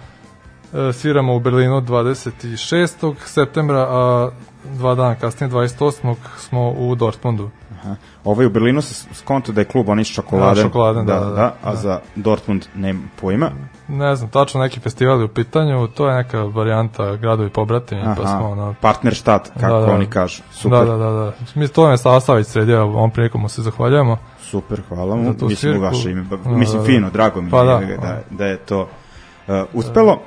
E, 0.78 0.92
sviramo 0.92 1.34
u 1.34 1.40
Berlinu 1.40 1.80
26. 1.80 3.14
septembra, 3.18 3.78
a 3.80 4.30
dva 4.66 4.94
dana 4.94 5.14
kasnije, 5.14 5.50
28. 5.50 6.14
smo 6.38 6.70
u 6.70 6.94
Dortmundu. 6.94 7.50
Aha. 7.72 7.94
Ovaj 8.24 8.46
u 8.46 8.50
Berlinu 8.50 8.82
se 8.82 9.06
skonto 9.14 9.52
da 9.52 9.60
je 9.60 9.64
klub 9.64 9.88
oni 9.88 10.04
s 10.04 10.08
čokoladem. 10.08 10.54
Da, 10.54 10.62
čokoladem, 10.62 11.06
da, 11.06 11.20
da, 11.20 11.30
da. 11.30 11.54
A 11.62 11.76
za 11.76 12.00
Dortmund 12.16 12.66
nema 12.74 13.00
pojma. 13.20 13.50
ne 13.88 14.16
znam, 14.16 14.30
tačno 14.30 14.60
neki 14.60 14.80
festival 14.80 15.18
je 15.18 15.24
u 15.24 15.28
pitanju, 15.28 15.86
to 15.86 16.08
je 16.08 16.14
neka 16.14 16.40
varijanta 16.40 17.16
gradovi 17.16 17.50
pobratimi, 17.50 18.02
pa 18.16 18.26
smo 18.26 18.48
ono... 18.48 18.74
partnerštat, 18.80 19.48
kako 19.50 19.74
Da, 19.74 19.80
da. 19.80 19.92
oni 19.92 20.06
kažu. 20.06 20.42
Super, 20.52 20.78
Da, 20.78 20.84
da, 20.86 20.96
da, 20.96 21.10
da. 21.10 21.32
Mi 21.54 21.68
to 21.68 21.90
je 21.90 21.98
Sasavić 21.98 22.46
sredio, 22.46 22.82
ovom 22.82 23.10
prilikom 23.10 23.40
mu 23.40 23.48
se 23.48 23.62
zahvaljujemo. 23.62 24.18
super, 24.40 24.82
hvala 24.88 25.16
mu. 25.16 25.34
Mislim 25.42 25.76
u 25.76 25.80
vaše 25.80 26.10
ime. 26.10 26.22
ba- 26.22 26.36
Da, 26.36 26.50
Mislim, 26.50 26.76
da, 26.76 26.82
da. 26.82 26.86
fino, 26.86 27.10
drago 27.10 27.40
mi 27.42 27.50
Pa 27.50 27.60
je 27.60 27.66
da. 27.66 27.96
da, 27.96 27.96
da, 27.98 28.22
da 28.30 28.46
je 28.46 28.56
to 28.58 28.80
uh, 28.80 29.54
uspelo. 29.74 30.20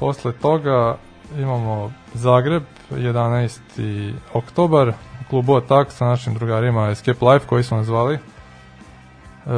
Posle 0.00 0.32
toga 0.32 0.96
imamo 1.38 1.92
Zagreb, 2.14 2.62
11. 2.90 4.12
oktobar, 4.32 4.88
u 4.88 5.28
klubu 5.30 5.56
Attack 5.56 5.92
sa 5.92 6.04
našim 6.04 6.34
drugarima 6.34 6.90
Escape 6.90 7.24
Life, 7.26 7.46
koji 7.46 7.64
smo 7.64 7.76
nazvali, 7.76 8.14
e, 8.14 8.18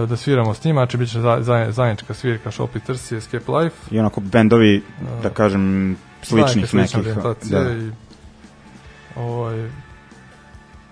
da 0.07 0.16
sviramo 0.16 0.55
s 0.55 0.64
njima, 0.64 0.80
znači 0.80 0.97
bit 0.97 1.11
će 1.11 1.20
za, 1.20 1.38
za, 1.40 1.66
zajednička 1.70 2.14
svirka 2.14 2.51
Shoplifters 2.51 3.12
i 3.12 3.16
Escape 3.16 3.53
Life. 3.53 3.76
I 3.90 3.99
onako 3.99 4.20
bendovi, 4.20 4.82
da 5.22 5.30
kažem, 5.30 5.97
sličnih 6.22 6.68
Slične 6.68 7.03
nekih. 7.03 7.51
Da. 7.51 7.61
i, 7.61 7.90
ovaj, 9.16 9.70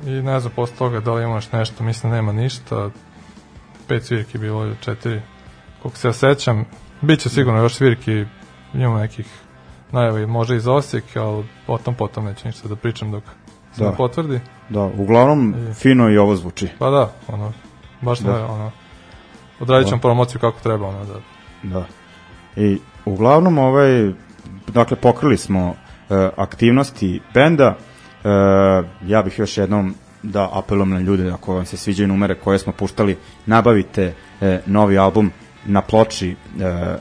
i 0.07 0.11
ne 0.11 0.41
znam 0.41 0.53
posle 0.57 0.77
toga 0.77 1.01
da 1.01 1.13
li 1.13 1.25
imaš 1.25 1.53
nešto, 1.53 1.85
mislim 1.85 2.11
da 2.11 2.17
nema 2.17 2.33
ništa. 2.33 2.91
Pet 3.89 4.05
svirki 4.05 4.39
bilo, 4.39 4.75
četiri, 4.81 5.23
koliko 5.83 5.99
se 5.99 6.09
ja 6.09 6.13
sećam. 6.13 6.65
Biće 7.01 7.29
sigurno 7.29 7.63
još 7.63 7.75
svirki, 7.75 8.25
imamo 8.75 8.99
nekih 8.99 9.27
najavi, 9.93 10.27
može 10.27 10.57
iz 10.57 10.67
Osijek, 10.67 11.05
ali 11.17 11.45
potom 11.67 11.95
potom 11.95 12.25
neću 12.25 12.47
ništa 12.47 12.69
da 12.69 12.77
pričam 12.77 13.11
dok 13.11 13.25
se 13.73 13.85
Da. 13.85 13.91
ne 13.91 13.97
potvrdi. 13.97 14.41
Da, 14.69 14.81
uglavnom, 14.81 15.55
I- 15.71 15.75
fino 15.75 16.11
i 16.11 16.19
ovo 16.19 16.37
zvuči. 16.37 16.69
Pa 16.79 16.91
da, 16.91 17.13
ono, 17.29 17.53
baš 18.01 18.19
Da. 18.19 18.33
da, 18.33 18.47
ono, 18.47 18.71
odradit 19.61 19.89
ćemo 19.89 19.99
Da. 19.99 20.03
promociju 20.03 20.41
kako 20.41 20.61
treba, 20.61 20.87
ono, 20.89 21.05
da, 21.05 21.15
Da. 21.63 21.85
I 22.57 22.79
uglavnom 23.05 23.59
ovaj 23.59 24.13
dakle 24.69 24.97
pokrili 24.97 25.37
smo 25.37 25.75
e, 26.11 26.31
aktivnosti 26.37 27.21
benda. 27.35 27.77
E, 28.25 28.29
ja 29.07 29.23
bih 29.23 29.39
još 29.39 29.59
jednom 29.59 29.95
da 30.23 30.51
apelujem 30.53 30.91
na 30.91 30.99
ljude 31.01 31.31
ako 31.31 31.55
vam 31.55 31.65
se 31.67 31.77
sviđaju 31.77 32.09
numere 32.09 32.35
koje 32.35 32.59
smo 32.59 32.73
puštali, 32.73 33.17
nabavite 33.47 34.15
e, 34.41 34.61
novi 34.67 34.99
album 34.99 35.31
na 35.67 35.81
ploči 35.83 36.31
e, 36.31 36.97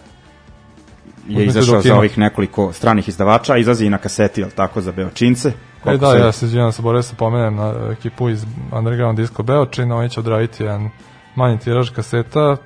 je 1.29 1.45
izašao 1.45 1.81
za 1.81 1.95
ovih 1.95 2.17
nekoliko 2.17 2.73
stranih 2.73 3.09
izdavača, 3.09 3.57
izlazi 3.57 3.85
i 3.85 3.89
na 3.89 3.97
kaseti, 3.97 4.41
jel 4.41 4.49
tako, 4.49 4.81
za 4.81 4.91
Beočince. 4.91 5.51
E 5.85 5.97
da, 5.97 6.11
se- 6.11 6.17
ja 6.17 6.31
se 6.31 6.45
izvinjam 6.45 6.71
sa 6.71 6.81
Boris, 6.81 7.13
pomenem 7.13 7.55
na 7.55 7.73
ekipu 7.91 8.29
iz 8.29 8.45
Underground 8.71 9.17
Disco 9.17 9.43
Beočin, 9.43 9.91
oni 9.91 10.09
će 10.09 10.19
odraditi 10.19 10.63
jedan 10.63 10.89
manji 11.35 11.59
tiraž 11.59 11.89
kaseta, 11.89 12.57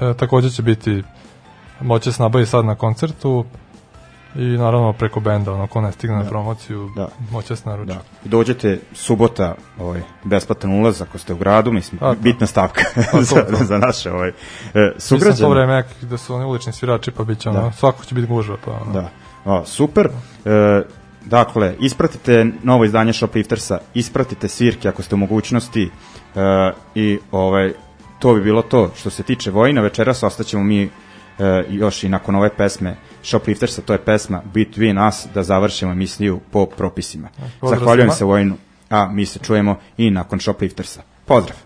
e, 0.00 0.14
takođe 0.14 0.50
će 0.50 0.62
biti, 0.62 1.02
moće 1.80 2.12
se 2.12 2.22
nabaviti 2.22 2.50
sad 2.50 2.64
na 2.64 2.74
koncertu 2.74 3.44
i 4.34 4.44
naravno 4.44 4.92
preko 4.92 5.20
benda, 5.20 5.52
ono 5.52 5.66
ko 5.66 5.80
ne 5.80 5.92
stigne 5.92 6.16
na 6.16 6.24
promociju, 6.24 6.90
Da. 6.96 7.08
moće 7.30 7.56
se 7.56 7.68
naručiti. 7.68 7.96
Da. 7.96 8.28
Dođete 8.28 8.80
subota, 8.92 9.54
ovaj 9.78 10.02
besplatan 10.24 10.70
ulaz 10.72 11.02
ako 11.02 11.18
ste 11.18 11.32
u 11.32 11.36
gradu, 11.36 11.72
mislim 11.72 11.98
A, 12.02 12.08
da. 12.08 12.14
bitna 12.14 12.46
stavka 12.46 12.82
to, 13.12 13.22
za, 13.22 13.34
to. 13.36 13.64
za 13.64 13.78
naše 13.78 14.12
ovaj 14.12 14.28
e, 14.28 14.32
Mislim 14.74 14.90
to 14.94 15.00
sugrađane. 15.00 15.50
vreme 15.50 15.84
da 16.02 16.16
su 16.18 16.34
oni 16.34 16.44
ulični 16.44 16.72
svirači, 16.72 17.10
pa 17.10 17.24
bit 17.24 17.38
će 17.38 17.48
ono, 17.48 17.60
Da. 17.60 17.72
svako 17.72 18.04
će 18.04 18.14
biti 18.14 18.26
gužva, 18.26 18.56
pa 18.64 18.70
ono. 18.72 18.92
Da. 18.92 19.10
O, 19.44 19.64
super. 19.64 20.08
E, 20.44 20.82
dakle, 21.24 21.74
ispratite 21.80 22.46
novo 22.62 22.84
izdanje 22.84 23.12
Shopliftersa, 23.12 23.78
ispratite 23.94 24.48
svirke 24.48 24.88
ako 24.88 25.02
ste 25.02 25.14
u 25.14 25.18
mogućnosti 25.18 25.82
e, 25.82 25.90
i 26.94 27.18
ovaj, 27.32 27.72
to 28.18 28.34
bi 28.34 28.40
bilo 28.40 28.62
to 28.62 28.90
što 28.96 29.10
se 29.10 29.22
tiče 29.22 29.50
Vojina. 29.50 29.80
Večeras 29.80 30.22
ostaćemo 30.22 30.62
mi 30.64 30.82
e, 30.82 30.88
još 31.68 32.04
i 32.04 32.08
nakon 32.08 32.34
ove 32.34 32.50
pesme 32.50 32.96
Shopliftersa, 33.22 33.82
to 33.82 33.92
je 33.92 34.04
pesma 34.04 34.42
Between 34.54 34.98
Us, 35.08 35.26
da 35.34 35.42
završimo 35.42 35.92
emisiju 35.92 36.40
po 36.50 36.66
propisima. 36.66 37.28
pozdrav 37.60 37.78
Zahvaljujem 37.78 38.10
se 38.10 38.24
Vojinu, 38.24 38.56
a 38.90 39.08
mi 39.08 39.26
se 39.26 39.38
čujemo 39.38 39.76
i 39.96 40.10
nakon 40.10 40.40
Shopliftersa. 40.40 41.02
Pozdrav! 41.26 41.56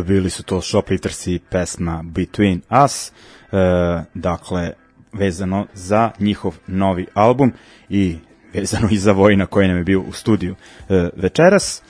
Bili 0.00 0.30
su 0.30 0.42
to 0.42 0.60
Shoplifters 0.60 1.26
i 1.26 1.40
pesma 1.50 2.02
Between 2.04 2.60
Us, 2.84 3.08
e, 3.08 3.12
dakle, 4.14 4.72
vezano 5.12 5.66
za 5.74 6.10
njihov 6.18 6.58
novi 6.66 7.06
album 7.14 7.52
i 7.88 8.16
vezano 8.54 8.88
i 8.90 8.98
za 8.98 9.12
Vojna 9.12 9.46
koji 9.46 9.68
nam 9.68 9.76
je 9.76 9.84
bio 9.84 10.00
u 10.00 10.12
studiju 10.12 10.54
e, 10.88 11.08
večeras. 11.16 11.82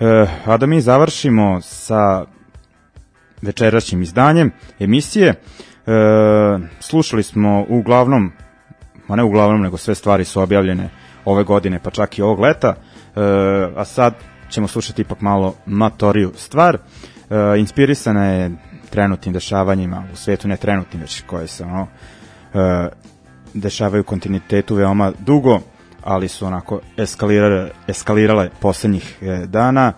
E, 0.00 0.26
a 0.44 0.56
da 0.56 0.66
mi 0.66 0.80
završimo 0.80 1.60
sa 1.60 2.24
večerašnjim 3.42 4.02
izdanjem 4.02 4.52
emisije, 4.78 5.28
e, 5.28 5.34
slušali 6.80 7.22
smo 7.22 7.66
uglavnom, 7.68 8.32
ma 9.08 9.16
ne 9.16 9.22
uglavnom, 9.22 9.62
nego 9.62 9.76
sve 9.76 9.94
stvari 9.94 10.24
su 10.24 10.40
objavljene 10.40 10.90
ove 11.24 11.44
godine, 11.44 11.80
pa 11.82 11.90
čak 11.90 12.18
i 12.18 12.22
ovog 12.22 12.40
leta, 12.40 12.68
e, 12.68 13.20
a 13.76 13.84
sad 13.84 14.14
ćemo 14.50 14.68
slušati 14.68 15.02
ipak 15.02 15.20
malo 15.20 15.54
matoriju 15.66 16.32
stvar. 16.36 16.74
E, 16.74 17.13
inspirisana 17.58 18.24
je 18.24 18.50
trenutnim 18.94 19.32
dešavanjima 19.32 20.04
u 20.12 20.16
svetu, 20.16 20.48
ne 20.48 20.56
trenutnim, 20.56 21.02
već 21.02 21.22
koje 21.26 21.46
se 21.46 21.64
ono, 21.64 21.86
e, 22.54 22.88
dešavaju 23.54 24.04
kontinuitetu 24.04 24.74
veoma 24.74 25.12
dugo, 25.18 25.60
ali 26.02 26.28
su 26.28 26.46
onako 26.46 26.80
eskalirale, 26.96 27.70
eskalirale 27.88 28.50
poslednjih 28.60 29.18
e, 29.22 29.46
dana. 29.46 29.92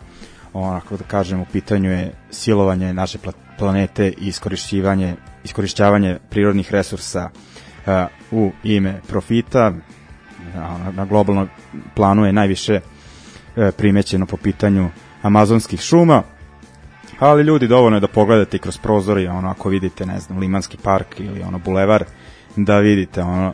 Onako 0.52 0.96
da 0.96 1.04
kažem, 1.04 1.40
u 1.40 1.44
pitanju 1.52 1.90
je 1.90 2.12
silovanje 2.30 2.92
naše 2.94 3.18
pla- 3.18 3.32
planete 3.58 4.08
i 4.08 4.28
iskorišćivanje, 4.28 5.16
iskorišćavanje 5.44 6.18
prirodnih 6.30 6.72
resursa 6.72 7.30
e, 7.86 8.06
u 8.30 8.52
ime 8.62 9.00
profita. 9.08 9.72
Na, 10.54 10.92
na 10.92 11.04
globalnom 11.04 11.48
planu 11.94 12.26
je 12.26 12.32
najviše 12.32 12.80
e, 13.56 13.72
primećeno 13.72 14.26
po 14.26 14.36
pitanju 14.36 14.90
amazonskih 15.22 15.80
šuma, 15.80 16.22
ali 17.18 17.42
ljudi 17.42 17.68
dovoljno 17.68 17.96
je 17.96 18.00
da 18.00 18.08
pogledate 18.08 18.58
kroz 18.58 18.78
prozor 18.78 19.18
i 19.18 19.26
ono 19.26 19.48
ako 19.48 19.68
vidite 19.68 20.06
ne 20.06 20.20
znam 20.20 20.38
Limanski 20.38 20.76
park 20.82 21.20
ili 21.20 21.42
ono 21.42 21.58
bulevar 21.58 22.04
da 22.56 22.78
vidite 22.78 23.22
ono 23.22 23.52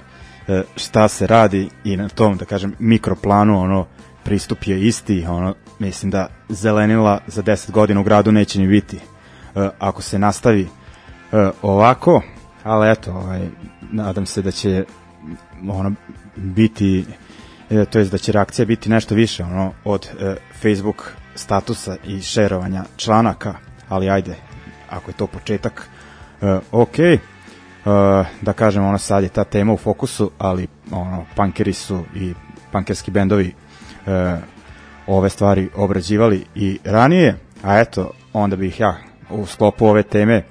e, 0.48 0.62
šta 0.76 1.08
se 1.08 1.26
radi 1.26 1.68
i 1.84 1.96
na 1.96 2.08
tom 2.08 2.36
da 2.36 2.44
kažem 2.44 2.74
mikroplanu 2.78 3.60
ono 3.60 3.86
pristup 4.24 4.66
je 4.66 4.86
isti 4.86 5.26
ono 5.28 5.54
mislim 5.78 6.10
da 6.10 6.28
zelenila 6.48 7.20
za 7.26 7.42
10 7.42 7.70
godina 7.70 8.00
u 8.00 8.04
gradu 8.04 8.32
neće 8.32 8.60
ni 8.60 8.66
biti. 8.66 8.96
E, 8.96 9.00
ako 9.78 10.02
se 10.02 10.18
nastavi 10.18 10.62
e, 10.62 11.50
ovako 11.62 12.22
ali 12.64 12.90
eto 12.90 13.12
ovaj, 13.12 13.48
nadam 13.92 14.26
se 14.26 14.42
da 14.42 14.50
će 14.50 14.84
ono 15.68 15.92
biti 16.36 17.04
e, 17.70 17.84
to 17.84 17.98
jest 17.98 18.12
da 18.12 18.18
će 18.18 18.32
reakcija 18.32 18.66
biti 18.66 18.90
nešto 18.90 19.14
više 19.14 19.44
ono 19.44 19.72
od 19.84 20.08
e, 20.20 20.36
Facebook 20.62 21.12
statusa 21.34 21.96
i 22.04 22.20
šerovanja 22.20 22.84
članaka, 22.96 23.54
ali 23.88 24.10
ajde, 24.10 24.36
ako 24.90 25.10
je 25.10 25.14
to 25.14 25.26
početak, 25.26 25.88
e, 26.42 26.58
ok, 26.72 26.98
e, 26.98 27.18
da 28.42 28.52
kažem, 28.52 28.84
ono 28.84 28.98
sad 28.98 29.22
je 29.22 29.28
ta 29.28 29.44
tema 29.44 29.72
u 29.72 29.76
fokusu, 29.76 30.30
ali 30.38 30.68
ono, 30.90 31.24
punkeri 31.36 31.72
su 31.72 32.04
i 32.14 32.34
punkerski 32.72 33.10
bendovi 33.10 33.54
e, 34.06 34.36
ove 35.06 35.28
stvari 35.28 35.70
obrađivali 35.76 36.44
i 36.54 36.78
ranije, 36.84 37.38
a 37.62 37.78
eto, 37.78 38.10
onda 38.32 38.56
bih 38.56 38.80
ja 38.80 38.96
u 39.30 39.46
sklopu 39.46 39.86
ove 39.86 40.02
teme 40.02 40.34
e, 40.34 40.44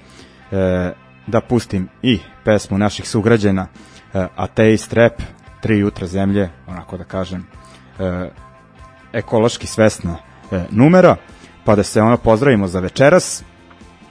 da 1.26 1.40
pustim 1.40 1.88
i 2.02 2.18
pesmu 2.44 2.78
naših 2.78 3.08
sugrađana 3.08 3.66
e, 4.14 4.26
Ateist 4.36 4.92
Rap, 4.92 5.22
Tri 5.60 5.78
jutra 5.78 6.06
zemlje, 6.06 6.50
onako 6.66 6.96
da 6.96 7.04
kažem, 7.04 7.46
e, 7.98 8.28
ekološki 9.12 9.66
svesna 9.66 10.16
e, 10.52 10.64
numera, 10.70 11.16
pa 11.64 11.76
da 11.76 11.82
se 11.82 12.00
ono 12.00 12.16
pozdravimo 12.16 12.68
za 12.68 12.80
večeras 12.80 13.44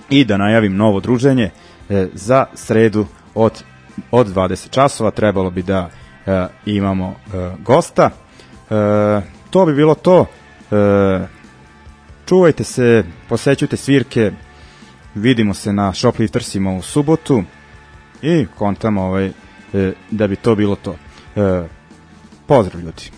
i 0.09 0.25
da 0.25 0.37
najavim 0.37 0.75
novo 0.75 0.99
druženje 0.99 1.49
e, 1.89 2.07
za 2.13 2.45
sredu 2.53 3.05
od, 3.35 3.63
od 4.11 4.27
20 4.27 4.69
časova. 4.69 5.11
Trebalo 5.11 5.49
bi 5.49 5.63
da 5.63 5.89
e, 6.25 6.47
imamo 6.65 7.15
e, 7.33 7.51
gosta. 7.59 8.09
E, 8.09 9.21
to 9.49 9.65
bi 9.65 9.73
bilo 9.73 9.95
to. 9.95 10.25
E, 10.71 11.27
čuvajte 12.25 12.63
se, 12.63 13.03
posećujte 13.29 13.77
svirke, 13.77 14.31
vidimo 15.15 15.53
se 15.53 15.73
na 15.73 15.93
Shopliftersima 15.93 16.73
u 16.73 16.81
subotu 16.81 17.43
i 18.21 18.45
kontamo 18.57 19.01
ovaj, 19.01 19.31
e, 19.73 19.93
da 20.11 20.27
bi 20.27 20.35
to 20.35 20.55
bilo 20.55 20.75
to. 20.75 20.95
E, 21.35 21.63
pozdrav 22.47 22.81
ljudi. 22.81 23.11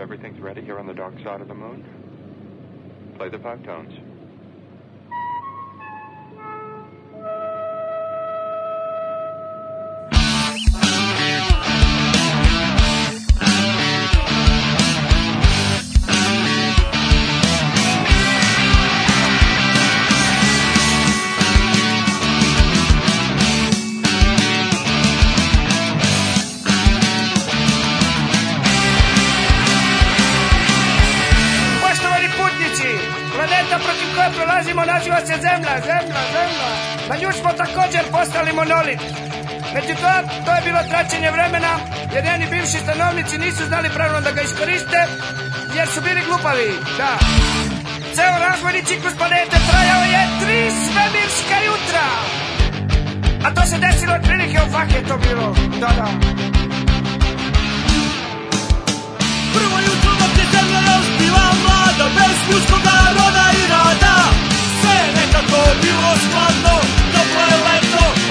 Everything's 0.00 0.40
ready 0.40 0.62
here 0.62 0.78
on 0.78 0.86
the 0.86 0.94
dark 0.94 1.14
side 1.24 1.40
of 1.40 1.48
the 1.48 1.54
moon, 1.54 1.84
play 3.16 3.28
the 3.28 3.38
five 3.38 3.62
tones. 3.64 4.17
monolit. 38.58 39.00
Znači 39.72 39.92
to, 40.02 40.10
to 40.44 40.50
je 40.56 40.62
bilo 40.68 40.80
traćenje 40.90 41.30
vremena 41.36 41.72
jer 42.14 42.24
njeni 42.24 42.46
bivši 42.52 42.78
stanovnici 42.84 43.38
nisu 43.44 43.62
znali 43.70 43.88
pravilno 43.96 44.20
da 44.26 44.30
ga 44.36 44.40
iskoriste 44.42 45.00
jer 45.76 45.86
su 45.94 46.00
bili 46.06 46.20
glupavi. 46.28 46.68
Da. 47.00 47.12
Ceo 48.14 48.34
razvojni 48.46 48.82
ciklus 48.88 49.14
planete 49.20 49.56
trajao 49.68 50.02
je 50.14 50.22
tri 50.40 50.60
svemirska 50.84 51.56
jutra. 51.68 52.06
A 53.46 53.48
to 53.54 53.62
se 53.70 53.76
desilo 53.86 54.12
otprilike 54.18 54.58
u 54.66 54.68
fake 54.74 55.00
to 55.08 55.16
bilo. 55.26 55.46
Da, 55.82 55.90
da. 55.98 56.08
Prvo 59.54 59.76
jutro 59.86 60.12
dok 60.20 60.32
je 60.40 60.46
zemlja 60.54 60.80
još 60.90 61.06
bila 61.20 61.46
mlada 61.62 62.06
Bez 62.16 62.36
muškoga 62.48 62.96
roda 63.16 63.46
i 63.60 63.62
rada 63.72 64.16
Sve 64.80 64.98
nekako 65.18 65.58
bilo 65.82 66.10
skladno 66.24 66.74
dobro 67.14 67.42
je 67.50 67.58
leto 67.66 67.97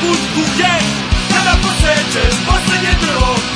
put 0.00 0.20
u 0.42 0.44
gej 0.58 0.84
Kada 1.30 1.54
posečeš 1.62 2.34
poslednje 2.46 2.92
drvo. 3.02 3.55